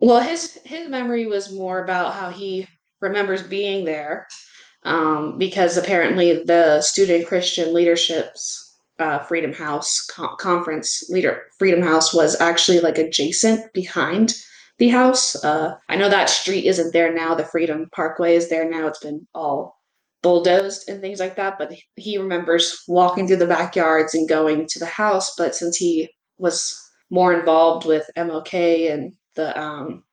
Well, 0.00 0.20
his 0.20 0.54
his 0.64 0.88
memory 0.88 1.26
was 1.26 1.52
more 1.52 1.82
about 1.82 2.14
how 2.14 2.30
he 2.30 2.68
remembers 3.00 3.42
being 3.42 3.84
there, 3.84 4.26
um, 4.84 5.38
because 5.38 5.76
apparently 5.76 6.42
the 6.44 6.80
Student 6.82 7.26
Christian 7.26 7.72
Leadership's 7.74 8.76
uh, 8.98 9.20
Freedom 9.20 9.52
House 9.52 10.02
co- 10.14 10.36
conference 10.36 11.08
leader 11.10 11.44
Freedom 11.58 11.82
House 11.82 12.12
was 12.14 12.40
actually 12.40 12.80
like 12.80 12.98
adjacent 12.98 13.72
behind 13.72 14.34
the 14.78 14.88
house. 14.88 15.42
Uh, 15.44 15.76
I 15.88 15.96
know 15.96 16.08
that 16.10 16.28
street 16.30 16.66
isn't 16.66 16.92
there 16.92 17.12
now. 17.12 17.34
The 17.34 17.44
Freedom 17.44 17.88
Parkway 17.92 18.36
is 18.36 18.48
there 18.50 18.68
now. 18.68 18.86
It's 18.86 19.00
been 19.00 19.26
all 19.34 19.79
bulldozed 20.22 20.88
and 20.88 21.00
things 21.00 21.20
like 21.20 21.36
that. 21.36 21.58
But 21.58 21.72
he 21.96 22.18
remembers 22.18 22.82
walking 22.88 23.26
through 23.26 23.36
the 23.36 23.46
backyards 23.46 24.14
and 24.14 24.28
going 24.28 24.66
to 24.68 24.78
the 24.78 24.86
house. 24.86 25.34
But 25.36 25.54
since 25.54 25.76
he 25.76 26.08
was 26.38 26.78
more 27.10 27.32
involved 27.32 27.86
with 27.86 28.08
MLK 28.16 28.92
and 28.92 29.12
the 29.34 29.58
um, 29.60 30.04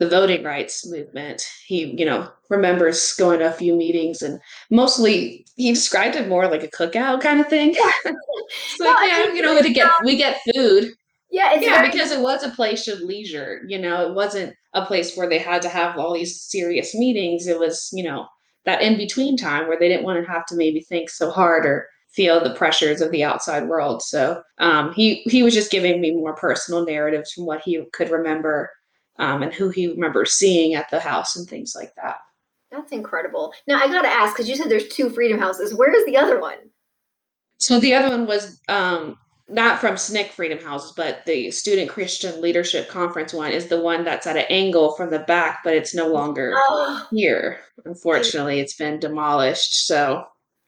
the 0.00 0.08
voting 0.08 0.42
rights 0.42 0.90
movement. 0.90 1.42
He, 1.66 1.84
you 1.96 2.06
know, 2.06 2.28
remembers 2.48 3.12
going 3.14 3.38
to 3.40 3.48
a 3.48 3.52
few 3.52 3.74
meetings 3.76 4.22
and 4.22 4.40
mostly 4.70 5.46
he 5.56 5.72
described 5.72 6.16
it 6.16 6.26
more 6.26 6.48
like 6.50 6.62
a 6.64 6.68
cookout 6.68 7.20
kind 7.20 7.38
of 7.38 7.48
thing. 7.48 7.74
it's 7.76 8.80
like, 8.80 8.96
No, 8.96 9.00
yeah, 9.02 9.32
you 9.34 9.42
know, 9.42 9.60
we 9.60 9.72
get 9.74 9.90
we 10.04 10.16
get 10.16 10.40
food. 10.54 10.92
Yeah, 11.30 11.52
it's 11.52 11.64
yeah, 11.64 11.76
very- 11.76 11.90
because 11.90 12.10
it 12.10 12.20
was 12.20 12.42
a 12.42 12.48
place 12.50 12.88
of 12.88 13.00
leisure. 13.00 13.60
You 13.68 13.78
know, 13.78 14.08
it 14.08 14.14
wasn't 14.14 14.54
a 14.72 14.86
place 14.86 15.16
where 15.16 15.28
they 15.28 15.38
had 15.38 15.60
to 15.62 15.68
have 15.68 15.98
all 15.98 16.14
these 16.14 16.40
serious 16.40 16.94
meetings. 16.94 17.46
It 17.46 17.58
was, 17.58 17.90
you 17.92 18.02
know, 18.02 18.26
that 18.64 18.82
in 18.82 18.96
between 18.96 19.36
time 19.36 19.66
where 19.66 19.78
they 19.78 19.88
didn't 19.88 20.04
want 20.04 20.24
to 20.24 20.30
have 20.30 20.46
to 20.46 20.56
maybe 20.56 20.80
think 20.80 21.10
so 21.10 21.30
hard 21.30 21.66
or 21.66 21.88
feel 22.12 22.42
the 22.42 22.54
pressures 22.54 23.00
of 23.00 23.10
the 23.10 23.24
outside 23.24 23.68
world. 23.68 24.02
So 24.02 24.42
um, 24.58 24.92
he 24.92 25.22
he 25.26 25.42
was 25.42 25.54
just 25.54 25.70
giving 25.70 26.00
me 26.00 26.10
more 26.10 26.34
personal 26.34 26.84
narratives 26.84 27.32
from 27.32 27.46
what 27.46 27.62
he 27.62 27.82
could 27.92 28.10
remember 28.10 28.70
um, 29.18 29.42
and 29.42 29.52
who 29.52 29.68
he 29.68 29.88
remembers 29.88 30.32
seeing 30.32 30.74
at 30.74 30.90
the 30.90 31.00
house 31.00 31.36
and 31.36 31.48
things 31.48 31.74
like 31.76 31.94
that. 31.96 32.18
That's 32.70 32.92
incredible. 32.92 33.52
Now 33.66 33.80
I 33.80 33.88
gotta 33.88 34.08
ask 34.08 34.34
because 34.34 34.48
you 34.48 34.56
said 34.56 34.68
there's 34.68 34.88
two 34.88 35.10
Freedom 35.10 35.38
Houses. 35.38 35.74
Where 35.74 35.94
is 35.94 36.04
the 36.06 36.16
other 36.16 36.40
one? 36.40 36.58
So 37.58 37.78
the 37.78 37.94
other 37.94 38.08
one 38.08 38.26
was 38.26 38.60
um, 38.68 39.18
not 39.50 39.80
from 39.80 39.94
SNCC 39.96 40.28
Freedom 40.30 40.58
Houses, 40.58 40.92
but 40.96 41.24
the 41.26 41.50
Student 41.50 41.90
Christian 41.90 42.40
Leadership 42.40 42.88
Conference 42.88 43.32
one 43.34 43.50
is 43.52 43.66
the 43.66 43.80
one 43.80 44.04
that's 44.04 44.26
at 44.26 44.36
an 44.36 44.44
angle 44.48 44.92
from 44.94 45.10
the 45.10 45.18
back, 45.20 45.60
but 45.64 45.74
it's 45.74 45.94
no 45.94 46.06
longer 46.08 46.54
Oh, 46.56 47.06
here. 47.10 47.60
Unfortunately, 47.84 48.60
it's 48.60 48.76
been 48.76 48.98
demolished. 49.00 49.86
So 49.86 50.24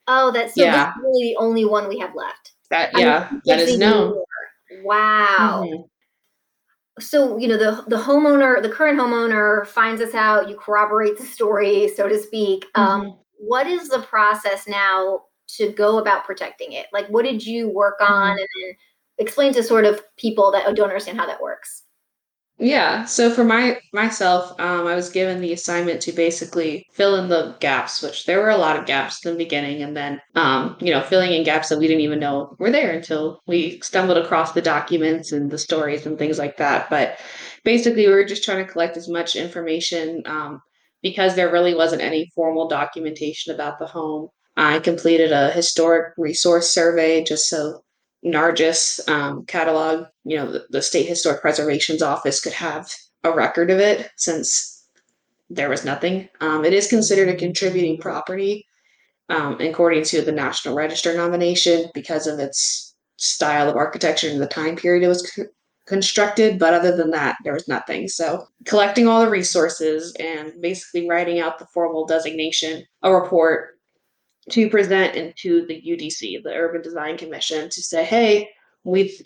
oh, 0.08 0.30
that's 0.32 0.54
so 0.54 0.62
Yeah. 0.64 0.86
this 0.86 0.96
is 0.96 1.02
really 1.02 1.28
the 1.30 1.36
only 1.38 1.64
one 1.64 1.88
we 1.88 1.98
have 1.98 2.14
left. 2.14 2.52
that 2.70 2.90
I 2.94 2.98
mean, 2.98 3.06
yeah, 3.06 3.28
that 3.30 3.40
there's 3.44 3.68
is 3.70 3.78
known. 3.78 4.22
Wow. 4.82 5.64
Mhm. 5.66 5.84
So 7.00 7.36
you 7.38 7.48
know 7.48 7.56
the 7.56 7.84
the 7.88 7.96
homeowner, 8.02 8.60
the 8.62 8.68
current 8.68 8.98
homeowner 8.98 9.66
finds 9.66 10.00
us 10.02 10.14
out. 10.14 10.48
You 10.48 10.56
corroborate 10.56 11.16
the 11.18 11.24
story, 11.24 11.88
so 11.88 12.08
to 12.08 12.18
speak. 12.18 12.66
Um, 12.74 13.02
Mhm. 13.02 13.18
what 13.38 13.66
is 13.66 13.88
the 13.88 14.00
process 14.00 14.66
now 14.68 15.20
to 15.56 15.72
go 15.72 15.98
about 15.98 16.24
protecting 16.24 16.72
it? 16.72 16.86
Like, 16.92 17.06
what 17.08 17.24
did 17.24 17.44
you 17.44 17.68
work 17.70 18.00
on, 18.00 18.36
Mhm. 18.36 18.40
and 18.40 18.48
then 18.62 18.76
explain 19.18 19.52
to 19.54 19.62
sort 19.62 19.84
of 19.84 20.02
people 20.16 20.50
that 20.52 20.74
don't 20.74 20.88
understand 20.88 21.18
how 21.18 21.26
that 21.26 21.40
works? 21.42 21.84
Yeah. 22.58 23.04
So 23.06 23.30
for 23.30 23.42
my 23.44 23.80
myself, 23.92 24.52
um, 24.60 24.86
I 24.86 24.94
was 24.94 25.08
given 25.10 25.40
the 25.40 25.52
assignment 25.52 26.00
to 26.02 26.12
basically 26.12 26.86
fill 26.92 27.16
in 27.16 27.28
the 27.28 27.56
gaps, 27.60 28.02
which 28.02 28.24
there 28.24 28.38
were 28.40 28.50
a 28.50 28.56
lot 28.56 28.76
of 28.78 28.86
gaps 28.86 29.24
in 29.26 29.32
the 29.32 29.38
beginning, 29.38 29.82
and 29.82 29.96
then 29.96 30.20
um, 30.36 30.76
you 30.80 30.92
know, 30.92 31.00
filling 31.02 31.32
in 31.32 31.42
gaps 31.44 31.68
that 31.70 31.78
we 31.78 31.88
didn't 31.88 32.02
even 32.02 32.20
know 32.20 32.54
were 32.60 32.70
there 32.70 32.92
until 32.92 33.40
we 33.46 33.80
stumbled 33.80 34.18
across 34.18 34.52
the 34.52 34.62
documents 34.62 35.32
and 35.32 35.50
the 35.50 35.58
stories 35.58 36.06
and 36.06 36.18
things 36.18 36.38
like 36.38 36.56
that. 36.58 36.88
But 36.88 37.18
basically, 37.64 38.06
we 38.06 38.12
were 38.12 38.24
just 38.24 38.44
trying 38.44 38.64
to 38.64 38.70
collect 38.70 38.96
as 38.96 39.08
much 39.08 39.34
information 39.34 40.22
um, 40.26 40.60
because 41.02 41.34
there 41.34 41.50
really 41.50 41.74
wasn't 41.74 42.02
any 42.02 42.30
formal 42.34 42.68
documentation 42.68 43.52
about 43.54 43.78
the 43.80 43.86
home. 43.86 44.28
I 44.56 44.80
completed 44.80 45.32
a 45.32 45.50
historic 45.50 46.14
resource 46.18 46.70
survey 46.70 47.24
just 47.24 47.48
so 47.48 47.82
GNAHRGIS 48.24 49.08
um, 49.08 49.44
catalog, 49.46 50.06
you 50.24 50.36
know, 50.36 50.52
the, 50.52 50.66
the 50.70 50.82
State 50.82 51.08
Historic 51.08 51.40
Preservation's 51.40 52.02
Office 52.02 52.40
could 52.40 52.52
have 52.52 52.88
a 53.24 53.32
record 53.32 53.70
of 53.70 53.78
it 53.78 54.10
since 54.16 54.86
there 55.50 55.68
was 55.68 55.84
nothing. 55.84 56.28
Um, 56.40 56.64
it 56.64 56.72
is 56.72 56.86
considered 56.86 57.28
a 57.28 57.36
contributing 57.36 57.98
property 57.98 58.66
um, 59.28 59.60
according 59.60 60.04
to 60.04 60.22
the 60.22 60.32
National 60.32 60.74
Register 60.74 61.14
nomination 61.14 61.90
because 61.94 62.26
of 62.26 62.38
its 62.38 62.94
style 63.16 63.68
of 63.68 63.76
architecture 63.76 64.28
and 64.28 64.40
the 64.40 64.46
time 64.46 64.76
period 64.76 65.04
it 65.04 65.08
was 65.08 65.38
constructed. 65.86 66.58
But 66.58 66.74
other 66.74 66.96
than 66.96 67.10
that, 67.10 67.36
there 67.44 67.52
was 67.52 67.68
nothing. 67.68 68.08
So 68.08 68.46
collecting 68.66 69.08
all 69.08 69.20
the 69.20 69.30
resources 69.30 70.14
and 70.20 70.52
basically 70.60 71.08
writing 71.08 71.40
out 71.40 71.58
the 71.58 71.66
formal 71.66 72.06
designation, 72.06 72.84
a 73.02 73.12
report 73.12 73.78
to 74.50 74.68
present 74.68 75.14
into 75.14 75.66
the 75.66 75.80
UDC, 75.80 76.42
the 76.42 76.54
Urban 76.54 76.82
Design 76.82 77.16
Commission, 77.16 77.68
to 77.70 77.82
say, 77.82 78.04
hey, 78.04 78.48
we've 78.84 79.20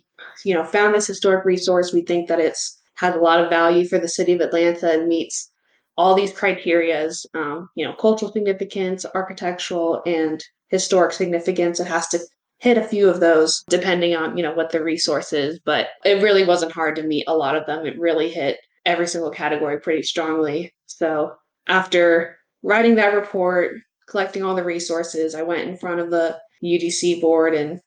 you 0.45 0.55
know 0.55 0.65
found 0.65 0.95
this 0.95 1.07
historic 1.07 1.45
resource. 1.45 1.93
We 1.93 2.03
think 2.03 2.29
that 2.29 2.41
it's 2.41 2.81
has 2.95 3.15
a 3.15 3.21
lot 3.21 3.41
of 3.41 3.51
value 3.51 3.87
for 3.87 3.99
the 3.99 4.09
city 4.09 4.33
of 4.33 4.41
Atlanta 4.41 4.91
and 4.93 5.09
meets 5.09 5.51
all 5.99 6.15
these 6.15 6.33
criterias, 6.33 7.27
um, 7.35 7.69
you 7.75 7.85
know, 7.85 7.93
cultural 7.95 8.33
significance, 8.33 9.05
architectural, 9.15 10.03
and 10.07 10.43
historic 10.69 11.13
significance. 11.13 11.81
It 11.81 11.87
has 11.87 12.09
to 12.09 12.21
hit 12.59 12.79
a 12.79 12.85
few 12.85 13.09
of 13.09 13.21
those 13.21 13.65
depending 13.69 14.15
on 14.15 14.37
you 14.37 14.43
know 14.43 14.53
what 14.55 14.71
the 14.71 14.83
resource 14.83 15.33
is 15.33 15.59
but 15.65 15.89
it 16.05 16.23
really 16.23 16.45
wasn't 16.45 16.73
hard 16.73 16.97
to 16.97 17.03
meet 17.03 17.25
a 17.27 17.37
lot 17.37 17.55
of 17.55 17.67
them 17.67 17.85
it 17.85 17.99
really 17.99 18.31
hit 18.31 18.59
every 18.87 19.07
single 19.07 19.31
category 19.31 19.79
pretty 19.79 20.03
strongly 20.03 20.73
so 20.87 21.35
after 21.69 22.39
writing 22.63 22.95
that 22.95 23.15
report 23.15 23.75
collecting 24.07 24.43
all 24.43 24.55
the 24.55 24.65
resources. 24.65 25.35
I 25.35 25.43
went 25.43 25.69
in 25.69 25.77
front 25.77 26.01
of 26.01 26.11
the 26.11 26.39
UDC 26.63 27.21
board 27.21 27.55
and 27.55 27.81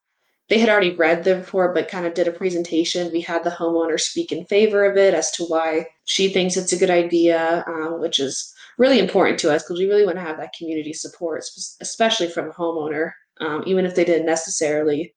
they 0.49 0.58
had 0.58 0.69
already 0.69 0.95
read 0.95 1.23
the 1.23 1.38
report 1.38 1.75
but 1.75 1.89
kind 1.89 2.05
of 2.05 2.15
did 2.15 2.27
a 2.27 2.32
presentation. 2.32 3.12
We 3.12 3.21
had 3.21 3.43
the 3.43 3.51
homeowner 3.51 3.99
speak 3.99 4.32
in 4.32 4.45
favor 4.45 4.84
of 4.84 4.97
it 4.97 5.13
as 5.13 5.32
to 5.32 5.45
why 5.45 5.88
she 6.05 6.29
thinks 6.29 6.58
it's 6.58 6.73
a 6.73 6.77
good 6.77 6.89
idea, 6.89 7.63
um, 7.67 8.01
which 8.01 8.19
is 8.19 8.53
really 8.77 8.99
important 8.99 9.39
to 9.39 9.51
us 9.53 9.63
because 9.63 9.79
we 9.79 9.88
really 9.88 10.05
want 10.05 10.17
to 10.17 10.23
have 10.23 10.38
that 10.38 10.53
community 10.58 10.93
support, 10.93 11.43
especially 11.82 12.27
from 12.27 12.49
a 12.49 12.53
homeowner, 12.53 13.12
um, 13.39 13.63
even 13.67 13.86
if 13.86 13.95
they 13.95 14.03
didn't 14.03 14.25
necessarily 14.25 15.13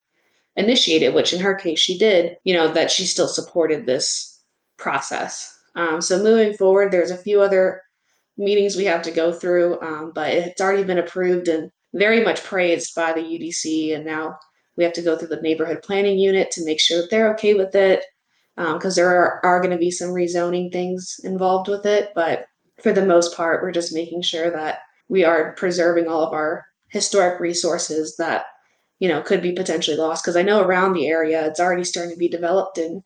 initiate 0.57 1.03
it, 1.03 1.15
which 1.15 1.33
in 1.33 1.41
her 1.41 1.55
case 1.55 1.79
she 1.79 1.97
did, 1.97 2.37
you 2.45 2.53
know, 2.53 2.71
that 2.73 2.91
she 2.91 3.07
still 3.07 3.29
supported 3.29 3.87
this 3.87 4.41
process. 4.77 5.59
Um, 5.75 6.03
so 6.03 6.23
moving 6.23 6.53
forward, 6.55 6.93
there's 6.93 7.11
a 7.11 7.17
few 7.17 7.41
other 7.41 7.83
meetings 8.38 8.77
we 8.77 8.85
have 8.85 9.03
to 9.03 9.11
go 9.11 9.33
through, 9.33 9.81
um, 9.83 10.12
but 10.14 10.33
it's 10.33 10.61
already 10.61 10.85
been 10.85 10.99
approved 10.99 11.49
and 11.49 11.71
very 11.95 12.25
much 12.25 12.42
praised 12.42 12.95
by 12.95 13.12
the 13.12 13.21
UDC. 13.21 13.95
And 13.95 14.05
now 14.05 14.38
we 14.77 14.85
have 14.85 14.95
to 14.95 15.03
go 15.03 15.16
through 15.16 15.29
the 15.29 15.42
neighborhood 15.42 15.83
planning 15.83 16.18
unit 16.18 16.51
to 16.53 16.64
make 16.64 16.81
sure 16.81 17.03
that 17.03 17.11
they're 17.11 17.33
okay 17.35 17.55
with 17.55 17.75
it, 17.75 18.05
because 18.57 18.99
um, 18.99 19.03
there 19.03 19.11
are, 19.11 19.45
are 19.45 19.61
going 19.61 19.71
to 19.71 19.79
be 19.79 19.90
some 19.90 20.11
rezoning 20.11 20.73
things 20.73 21.21
involved 21.25 21.68
with 21.68 21.85
it. 21.85 22.11
But 22.14 22.47
for 22.83 22.92
the 22.92 23.05
most 23.05 23.37
part, 23.37 23.62
we're 23.62 23.73
just 23.73 23.95
making 23.95 24.23
sure 24.23 24.51
that 24.51 24.79
we 25.09 25.25
are 25.25 25.53
preserving 25.55 26.09
all 26.09 26.23
of 26.23 26.33
our 26.33 26.64
historic 26.88 27.38
resources 27.40 28.16
that 28.16 28.45
you 28.99 29.09
know 29.09 29.21
could 29.21 29.42
be 29.42 29.53
potentially 29.53 29.97
lost. 29.97 30.25
Because 30.25 30.37
I 30.37 30.42
know 30.42 30.62
around 30.62 30.95
the 30.95 31.09
area, 31.09 31.47
it's 31.47 31.61
already 31.61 31.85
starting 31.85 32.12
to 32.12 32.18
be 32.18 32.29
developed, 32.29 32.79
and 32.79 33.03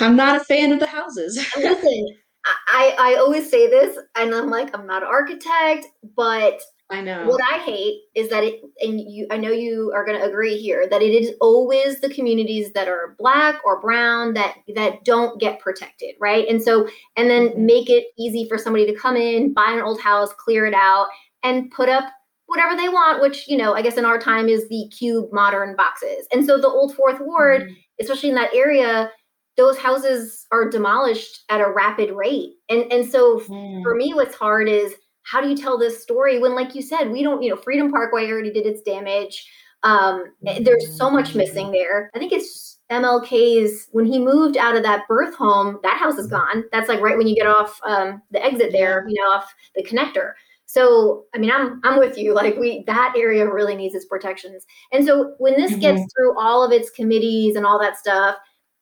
I'm 0.00 0.16
not 0.16 0.40
a 0.40 0.44
fan 0.44 0.72
of 0.72 0.80
the 0.80 0.86
houses. 0.86 1.36
Listen, 1.56 2.06
I, 2.44 2.94
I 2.98 3.14
always 3.16 3.50
say 3.50 3.68
this, 3.68 3.98
and 4.16 4.34
I'm 4.34 4.50
like, 4.50 4.76
I'm 4.76 4.86
not 4.86 5.02
an 5.02 5.08
architect, 5.08 5.86
but 6.16 6.60
I 6.90 7.00
know 7.00 7.24
what 7.26 7.40
I 7.42 7.58
hate 7.58 8.02
is 8.14 8.28
that 8.28 8.44
it, 8.44 8.60
and 8.80 9.00
you, 9.00 9.26
I 9.30 9.38
know 9.38 9.50
you 9.50 9.90
are 9.94 10.04
going 10.04 10.18
to 10.18 10.26
agree 10.26 10.58
here 10.58 10.86
that 10.88 11.00
it 11.00 11.14
is 11.14 11.32
always 11.40 12.00
the 12.00 12.12
communities 12.12 12.72
that 12.74 12.88
are 12.88 13.16
black 13.18 13.58
or 13.64 13.80
brown 13.80 14.34
that 14.34 14.56
that 14.74 15.04
don't 15.04 15.40
get 15.40 15.60
protected, 15.60 16.14
right? 16.20 16.46
And 16.46 16.62
so, 16.62 16.86
and 17.16 17.30
then 17.30 17.48
mm-hmm. 17.48 17.66
make 17.66 17.88
it 17.88 18.08
easy 18.18 18.46
for 18.48 18.58
somebody 18.58 18.84
to 18.86 18.94
come 18.94 19.16
in, 19.16 19.54
buy 19.54 19.72
an 19.72 19.80
old 19.80 20.00
house, 20.00 20.32
clear 20.34 20.66
it 20.66 20.74
out, 20.74 21.08
and 21.42 21.70
put 21.70 21.88
up 21.88 22.04
whatever 22.46 22.76
they 22.76 22.90
want, 22.90 23.22
which 23.22 23.48
you 23.48 23.56
know, 23.56 23.74
I 23.74 23.80
guess 23.80 23.96
in 23.96 24.04
our 24.04 24.18
time 24.18 24.48
is 24.48 24.68
the 24.68 24.86
cube 24.96 25.32
modern 25.32 25.76
boxes. 25.76 26.26
And 26.32 26.44
so, 26.44 26.60
the 26.60 26.68
old 26.68 26.94
Fourth 26.94 27.18
Ward, 27.20 27.62
mm-hmm. 27.62 27.74
especially 27.98 28.28
in 28.28 28.34
that 28.34 28.54
area 28.54 29.10
those 29.56 29.78
houses 29.78 30.46
are 30.50 30.68
demolished 30.68 31.44
at 31.48 31.60
a 31.60 31.70
rapid 31.70 32.10
rate. 32.12 32.54
And 32.68 32.90
and 32.92 33.10
so 33.10 33.40
mm. 33.40 33.82
for 33.82 33.94
me 33.94 34.14
what's 34.14 34.34
hard 34.34 34.68
is 34.68 34.94
how 35.22 35.40
do 35.40 35.48
you 35.48 35.56
tell 35.56 35.78
this 35.78 36.02
story 36.02 36.38
when 36.38 36.54
like 36.54 36.74
you 36.74 36.82
said 36.82 37.10
we 37.10 37.22
don't 37.22 37.42
you 37.42 37.50
know 37.50 37.56
Freedom 37.56 37.90
Parkway 37.90 38.30
already 38.30 38.52
did 38.52 38.66
its 38.66 38.82
damage. 38.82 39.46
Um, 39.82 40.32
there's 40.62 40.96
so 40.96 41.10
much 41.10 41.34
missing 41.34 41.70
there. 41.70 42.10
I 42.14 42.18
think 42.18 42.32
it's 42.32 42.78
MLK's 42.90 43.88
when 43.92 44.06
he 44.06 44.18
moved 44.18 44.56
out 44.56 44.76
of 44.76 44.82
that 44.82 45.06
birth 45.08 45.34
home, 45.34 45.78
that 45.82 45.98
house 45.98 46.16
is 46.16 46.26
gone. 46.26 46.64
That's 46.72 46.88
like 46.88 47.00
right 47.00 47.18
when 47.18 47.26
you 47.26 47.34
get 47.34 47.46
off 47.46 47.78
um, 47.84 48.22
the 48.30 48.42
exit 48.42 48.72
there, 48.72 49.06
you 49.08 49.20
know, 49.20 49.30
off 49.30 49.54
the 49.74 49.82
connector. 49.82 50.32
So, 50.66 51.24
I 51.34 51.38
mean, 51.38 51.50
I'm 51.50 51.80
I'm 51.84 51.98
with 51.98 52.18
you. 52.18 52.34
Like 52.34 52.56
we 52.56 52.82
that 52.86 53.14
area 53.16 53.50
really 53.50 53.76
needs 53.76 53.94
its 53.94 54.06
protections. 54.06 54.64
And 54.92 55.04
so 55.04 55.34
when 55.38 55.54
this 55.54 55.72
mm-hmm. 55.72 55.80
gets 55.80 56.02
through 56.14 56.38
all 56.38 56.64
of 56.64 56.72
its 56.72 56.90
committees 56.90 57.56
and 57.56 57.66
all 57.66 57.78
that 57.78 57.98
stuff, 57.98 58.36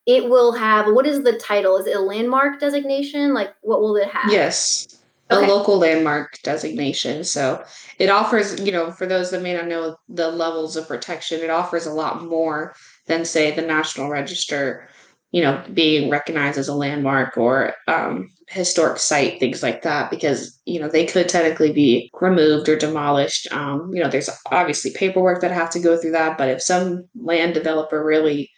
it 0.05 0.29
will 0.29 0.51
have 0.51 0.87
what 0.93 1.05
is 1.05 1.23
the 1.23 1.37
title? 1.37 1.77
Is 1.77 1.87
it 1.87 1.95
a 1.95 2.01
landmark 2.01 2.59
designation? 2.59 3.33
Like 3.33 3.53
what 3.61 3.81
will 3.81 3.95
it 3.95 4.07
have? 4.09 4.31
Yes. 4.31 4.87
Okay. 5.31 5.45
A 5.45 5.47
local 5.47 5.77
landmark 5.77 6.37
designation. 6.43 7.23
So 7.23 7.63
it 7.97 8.09
offers, 8.09 8.59
you 8.59 8.71
know, 8.71 8.91
for 8.91 9.05
those 9.05 9.31
that 9.31 9.41
may 9.41 9.53
not 9.53 9.67
know 9.67 9.95
the 10.09 10.29
levels 10.29 10.75
of 10.75 10.87
protection, 10.87 11.41
it 11.41 11.49
offers 11.49 11.85
a 11.85 11.93
lot 11.93 12.23
more 12.23 12.75
than 13.07 13.23
say 13.23 13.51
the 13.51 13.61
National 13.61 14.09
Register, 14.09 14.89
you 15.31 15.41
know, 15.41 15.63
being 15.73 16.09
recognized 16.09 16.57
as 16.57 16.67
a 16.67 16.75
landmark 16.75 17.37
or 17.37 17.73
um, 17.87 18.29
historic 18.49 18.99
site, 18.99 19.39
things 19.39 19.63
like 19.63 19.81
that, 19.83 20.11
because 20.11 20.59
you 20.65 20.79
know 20.79 20.89
they 20.89 21.05
could 21.05 21.29
technically 21.29 21.71
be 21.71 22.11
removed 22.21 22.67
or 22.67 22.75
demolished. 22.75 23.51
Um, 23.53 23.91
you 23.93 24.03
know, 24.03 24.09
there's 24.09 24.29
obviously 24.51 24.91
paperwork 24.91 25.41
that 25.41 25.51
have 25.51 25.69
to 25.71 25.79
go 25.79 25.97
through 25.97 26.11
that, 26.11 26.37
but 26.37 26.49
if 26.49 26.61
some 26.61 27.07
land 27.15 27.53
developer 27.53 28.03
really 28.03 28.51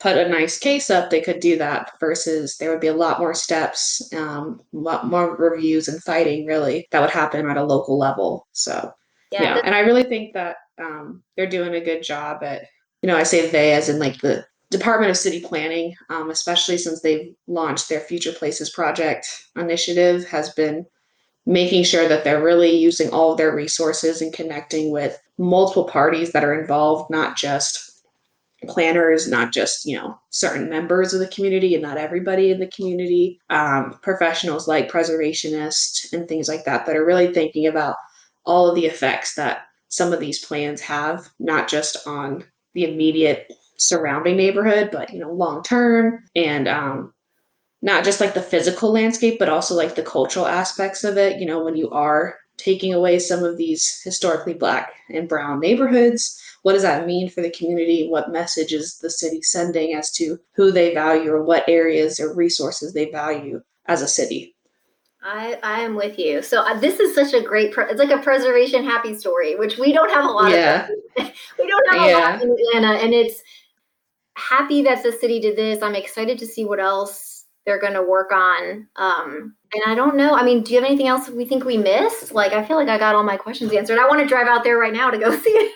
put 0.00 0.16
a 0.16 0.28
nice 0.28 0.58
case 0.58 0.90
up, 0.90 1.10
they 1.10 1.20
could 1.20 1.40
do 1.40 1.58
that 1.58 1.92
versus 2.00 2.56
there 2.56 2.70
would 2.70 2.80
be 2.80 2.86
a 2.86 2.94
lot 2.94 3.20
more 3.20 3.34
steps, 3.34 4.02
um, 4.14 4.60
a 4.74 4.78
lot 4.78 5.06
more 5.06 5.36
reviews 5.36 5.88
and 5.88 6.02
fighting 6.02 6.46
really 6.46 6.88
that 6.90 7.00
would 7.00 7.10
happen 7.10 7.48
at 7.48 7.56
a 7.58 7.64
local 7.64 7.98
level. 7.98 8.48
So, 8.52 8.92
yeah. 9.30 9.42
yeah. 9.42 9.60
And 9.62 9.74
I 9.74 9.80
really 9.80 10.04
think 10.04 10.32
that 10.32 10.56
um, 10.80 11.22
they're 11.36 11.46
doing 11.46 11.74
a 11.74 11.84
good 11.84 12.02
job 12.02 12.42
at, 12.42 12.64
you 13.02 13.06
know, 13.06 13.16
I 13.16 13.22
say 13.22 13.48
they 13.48 13.72
as 13.74 13.88
in 13.88 13.98
like 13.98 14.20
the 14.20 14.44
Department 14.70 15.10
of 15.10 15.16
City 15.16 15.40
Planning, 15.40 15.94
um, 16.08 16.30
especially 16.30 16.78
since 16.78 17.02
they've 17.02 17.34
launched 17.46 17.88
their 17.88 18.00
Future 18.00 18.32
Places 18.32 18.70
Project 18.70 19.26
initiative, 19.56 20.26
has 20.28 20.50
been 20.54 20.86
making 21.44 21.82
sure 21.84 22.08
that 22.08 22.24
they're 22.24 22.42
really 22.42 22.70
using 22.70 23.10
all 23.10 23.32
of 23.32 23.38
their 23.38 23.54
resources 23.54 24.22
and 24.22 24.32
connecting 24.32 24.92
with 24.92 25.18
multiple 25.38 25.84
parties 25.84 26.32
that 26.32 26.44
are 26.44 26.58
involved, 26.58 27.10
not 27.10 27.36
just 27.36 27.89
planners, 28.68 29.28
not 29.28 29.52
just 29.52 29.84
you 29.86 29.96
know 29.96 30.18
certain 30.30 30.68
members 30.68 31.12
of 31.12 31.20
the 31.20 31.28
community 31.28 31.74
and 31.74 31.82
not 31.82 31.96
everybody 31.96 32.50
in 32.50 32.60
the 32.60 32.66
community, 32.68 33.40
um, 33.50 33.98
professionals 34.02 34.68
like 34.68 34.90
preservationists 34.90 36.12
and 36.12 36.28
things 36.28 36.48
like 36.48 36.64
that 36.64 36.86
that 36.86 36.96
are 36.96 37.06
really 37.06 37.32
thinking 37.32 37.66
about 37.66 37.96
all 38.44 38.68
of 38.68 38.74
the 38.74 38.86
effects 38.86 39.34
that 39.34 39.62
some 39.88 40.12
of 40.12 40.20
these 40.20 40.44
plans 40.44 40.80
have, 40.80 41.28
not 41.38 41.68
just 41.68 42.06
on 42.06 42.44
the 42.74 42.84
immediate 42.84 43.52
surrounding 43.76 44.36
neighborhood, 44.36 44.90
but 44.92 45.10
you 45.10 45.18
know 45.18 45.32
long 45.32 45.62
term 45.62 46.22
and 46.36 46.68
um, 46.68 47.12
not 47.82 48.04
just 48.04 48.20
like 48.20 48.34
the 48.34 48.42
physical 48.42 48.92
landscape, 48.92 49.38
but 49.38 49.48
also 49.48 49.74
like 49.74 49.94
the 49.94 50.02
cultural 50.02 50.46
aspects 50.46 51.02
of 51.04 51.16
it. 51.16 51.40
You 51.40 51.46
know, 51.46 51.64
when 51.64 51.76
you 51.76 51.90
are 51.90 52.36
taking 52.58 52.92
away 52.92 53.18
some 53.18 53.42
of 53.42 53.56
these 53.56 54.00
historically 54.04 54.54
black 54.54 54.92
and 55.08 55.28
brown 55.28 55.60
neighborhoods 55.60 56.38
what 56.62 56.74
does 56.74 56.82
that 56.82 57.06
mean 57.06 57.28
for 57.28 57.40
the 57.40 57.50
community? 57.50 58.08
What 58.08 58.30
message 58.30 58.72
is 58.72 58.98
the 58.98 59.10
city 59.10 59.42
sending 59.42 59.94
as 59.94 60.10
to 60.12 60.38
who 60.52 60.70
they 60.70 60.94
value 60.94 61.30
or 61.30 61.42
what 61.42 61.68
areas 61.68 62.20
or 62.20 62.34
resources 62.34 62.92
they 62.92 63.10
value 63.10 63.62
as 63.86 64.02
a 64.02 64.08
city? 64.08 64.54
I, 65.22 65.58
I 65.62 65.80
am 65.80 65.96
with 65.96 66.18
you. 66.18 66.42
So 66.42 66.62
uh, 66.62 66.78
this 66.78 66.98
is 66.98 67.14
such 67.14 67.34
a 67.34 67.42
great, 67.42 67.72
pre- 67.72 67.84
it's 67.84 67.98
like 67.98 68.10
a 68.10 68.22
preservation 68.22 68.84
happy 68.84 69.16
story, 69.16 69.54
which 69.54 69.78
we 69.78 69.92
don't 69.92 70.10
have 70.10 70.24
a 70.24 70.28
lot 70.28 70.50
yeah. 70.50 70.88
of. 71.18 71.30
we 71.58 71.66
don't 71.66 71.94
have 71.94 72.02
a 72.02 72.12
lot 72.12 72.42
in 72.42 72.50
Atlanta, 72.50 73.02
and 73.04 73.12
it's 73.12 73.42
happy 74.36 74.82
that 74.82 75.02
the 75.02 75.12
city 75.12 75.38
did 75.40 75.56
this. 75.56 75.82
I'm 75.82 75.94
excited 75.94 76.38
to 76.38 76.46
see 76.46 76.64
what 76.64 76.80
else 76.80 77.44
they're 77.66 77.80
going 77.80 77.92
to 77.92 78.02
work 78.02 78.32
on. 78.32 78.86
Um, 78.96 79.54
and 79.74 79.82
I 79.86 79.94
don't 79.94 80.16
know. 80.16 80.34
I 80.34 80.42
mean, 80.42 80.62
do 80.62 80.72
you 80.72 80.80
have 80.80 80.88
anything 80.88 81.08
else 81.08 81.28
we 81.28 81.44
think 81.44 81.64
we 81.64 81.76
missed? 81.76 82.32
Like, 82.32 82.52
I 82.52 82.64
feel 82.64 82.76
like 82.76 82.88
I 82.88 82.98
got 82.98 83.14
all 83.14 83.22
my 83.22 83.36
questions 83.36 83.72
answered. 83.72 83.98
I 83.98 84.08
want 84.08 84.20
to 84.20 84.26
drive 84.26 84.46
out 84.46 84.64
there 84.64 84.78
right 84.78 84.92
now 84.92 85.10
to 85.10 85.18
go 85.18 85.30
see 85.38 85.50
it. 85.50 85.74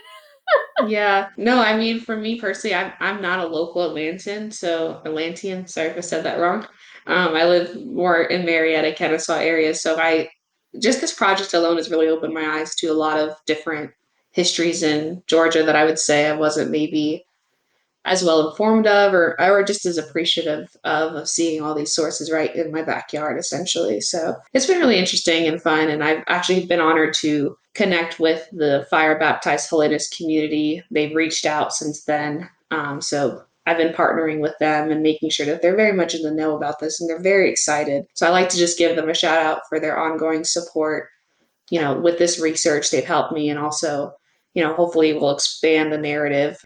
Yeah. 0.86 1.28
No, 1.36 1.60
I 1.60 1.76
mean, 1.76 2.00
for 2.00 2.16
me 2.16 2.40
personally, 2.40 2.74
I'm, 2.74 2.92
I'm 3.00 3.22
not 3.22 3.40
a 3.40 3.46
local 3.46 3.82
Atlantean. 3.82 4.50
So, 4.50 5.00
Atlantean, 5.04 5.66
sorry 5.66 5.88
if 5.88 5.96
I 5.96 6.00
said 6.00 6.24
that 6.24 6.38
wrong. 6.38 6.66
Um, 7.06 7.34
I 7.34 7.44
live 7.44 7.84
more 7.86 8.22
in 8.22 8.44
Marietta, 8.44 8.92
Kennesaw 8.94 9.36
area. 9.36 9.74
So, 9.74 9.96
I 9.98 10.30
just 10.80 11.00
this 11.00 11.14
project 11.14 11.54
alone 11.54 11.76
has 11.76 11.90
really 11.90 12.08
opened 12.08 12.34
my 12.34 12.58
eyes 12.58 12.74
to 12.76 12.88
a 12.88 12.94
lot 12.94 13.18
of 13.18 13.36
different 13.46 13.92
histories 14.32 14.82
in 14.82 15.22
Georgia 15.26 15.62
that 15.62 15.76
I 15.76 15.84
would 15.84 15.98
say 15.98 16.28
I 16.28 16.34
wasn't 16.34 16.70
maybe 16.70 17.24
as 18.04 18.22
well 18.22 18.48
informed 18.48 18.86
of 18.86 19.14
or 19.14 19.36
or 19.40 19.62
just 19.62 19.86
as 19.86 19.96
appreciative 19.98 20.76
of, 20.84 21.14
of 21.14 21.28
seeing 21.28 21.62
all 21.62 21.74
these 21.74 21.94
sources 21.94 22.30
right 22.30 22.54
in 22.54 22.70
my 22.70 22.82
backyard 22.82 23.38
essentially. 23.38 24.00
So 24.00 24.34
it's 24.52 24.66
been 24.66 24.78
really 24.78 24.98
interesting 24.98 25.46
and 25.46 25.60
fun 25.60 25.88
and 25.88 26.04
i've 26.04 26.22
actually 26.28 26.66
been 26.66 26.80
honored 26.80 27.14
to 27.14 27.56
connect 27.74 28.20
with 28.20 28.48
the 28.52 28.86
fire 28.90 29.18
baptized 29.18 29.68
holiness 29.68 30.08
community. 30.08 30.82
They've 30.90 31.14
reached 31.14 31.46
out 31.46 31.72
since 31.72 32.04
then 32.04 32.48
um, 32.70 33.00
so 33.00 33.42
i've 33.66 33.78
been 33.78 33.94
partnering 33.94 34.40
with 34.40 34.56
them 34.60 34.90
and 34.90 35.02
making 35.02 35.30
sure 35.30 35.46
that 35.46 35.62
they're 35.62 35.76
very 35.76 35.96
much 35.96 36.14
in 36.14 36.22
the 36.22 36.30
know 36.30 36.56
about 36.56 36.80
this 36.80 37.00
and 37.00 37.08
they're 37.08 37.22
very 37.22 37.50
excited. 37.50 38.04
So 38.14 38.26
i 38.26 38.30
like 38.30 38.48
to 38.50 38.58
just 38.58 38.78
give 38.78 38.96
them 38.96 39.08
a 39.08 39.14
shout 39.14 39.38
out 39.38 39.62
for 39.68 39.80
their 39.80 39.98
ongoing 39.98 40.44
support 40.44 41.08
you 41.70 41.80
know 41.80 41.98
with 41.98 42.18
this 42.18 42.38
research 42.38 42.90
they've 42.90 43.04
helped 43.04 43.32
me 43.32 43.48
and 43.48 43.58
also 43.58 44.12
you 44.52 44.62
know 44.62 44.74
hopefully 44.74 45.12
will 45.14 45.34
expand 45.34 45.90
the 45.92 45.98
narrative 45.98 46.62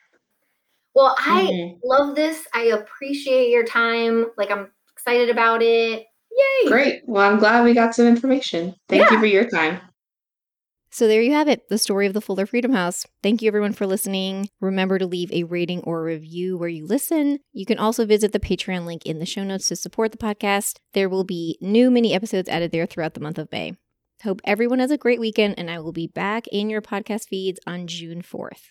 well, 0.99 1.15
I 1.17 1.45
mm-hmm. 1.45 1.79
love 1.85 2.17
this. 2.17 2.45
I 2.53 2.65
appreciate 2.65 3.51
your 3.51 3.65
time. 3.65 4.27
Like, 4.37 4.51
I'm 4.51 4.73
excited 4.93 5.31
about 5.31 5.63
it. 5.63 6.05
Yay! 6.33 6.69
Great. 6.69 7.03
Well, 7.07 7.23
I'm 7.23 7.39
glad 7.39 7.63
we 7.63 7.73
got 7.73 7.95
some 7.95 8.09
information. 8.09 8.75
Thank 8.89 9.05
yeah. 9.05 9.13
you 9.13 9.21
for 9.21 9.27
your 9.27 9.49
time. 9.49 9.81
So 10.91 11.07
there 11.07 11.23
you 11.23 11.35
have 11.35 11.47
it, 11.47 11.69
the 11.69 11.79
story 11.79 12.09
of 12.09 12.15
the 12.15 12.21
Fuller 12.21 12.47
Freedom 12.47 12.73
House. 12.73 13.07
Thank 13.23 13.43
you 13.43 13.47
everyone 13.47 13.75
for 13.75 13.87
listening. 13.87 14.49
Remember 14.61 14.99
to 14.99 15.07
leave 15.07 15.31
a 15.31 15.45
rating 15.45 15.83
or 15.83 16.01
a 16.01 16.15
review 16.15 16.59
where 16.59 16.69
you 16.69 16.85
listen. 16.85 17.39
You 17.53 17.65
can 17.65 17.79
also 17.79 18.05
visit 18.05 18.33
the 18.33 18.41
Patreon 18.41 18.85
link 18.85 19.07
in 19.07 19.21
the 19.21 19.27
show 19.27 19.45
notes 19.45 19.69
to 19.69 19.77
support 19.77 20.11
the 20.11 20.19
podcast. 20.19 20.79
There 20.95 21.09
will 21.09 21.25
be 21.25 21.59
new 21.61 21.93
mini 21.93 22.13
episodes 22.13 22.49
added 22.49 22.73
there 22.73 22.87
throughout 22.87 23.15
the 23.15 23.21
month 23.21 23.39
of 23.39 23.53
May. 23.53 23.77
Hope 24.25 24.41
everyone 24.45 24.81
has 24.81 24.91
a 24.91 24.99
great 24.99 25.21
weekend, 25.21 25.55
and 25.59 25.71
I 25.71 25.79
will 25.79 25.93
be 25.93 26.09
back 26.09 26.49
in 26.49 26.69
your 26.69 26.83
podcast 26.83 27.29
feeds 27.29 27.61
on 27.69 27.87
June 27.87 28.21
4th. 28.21 28.63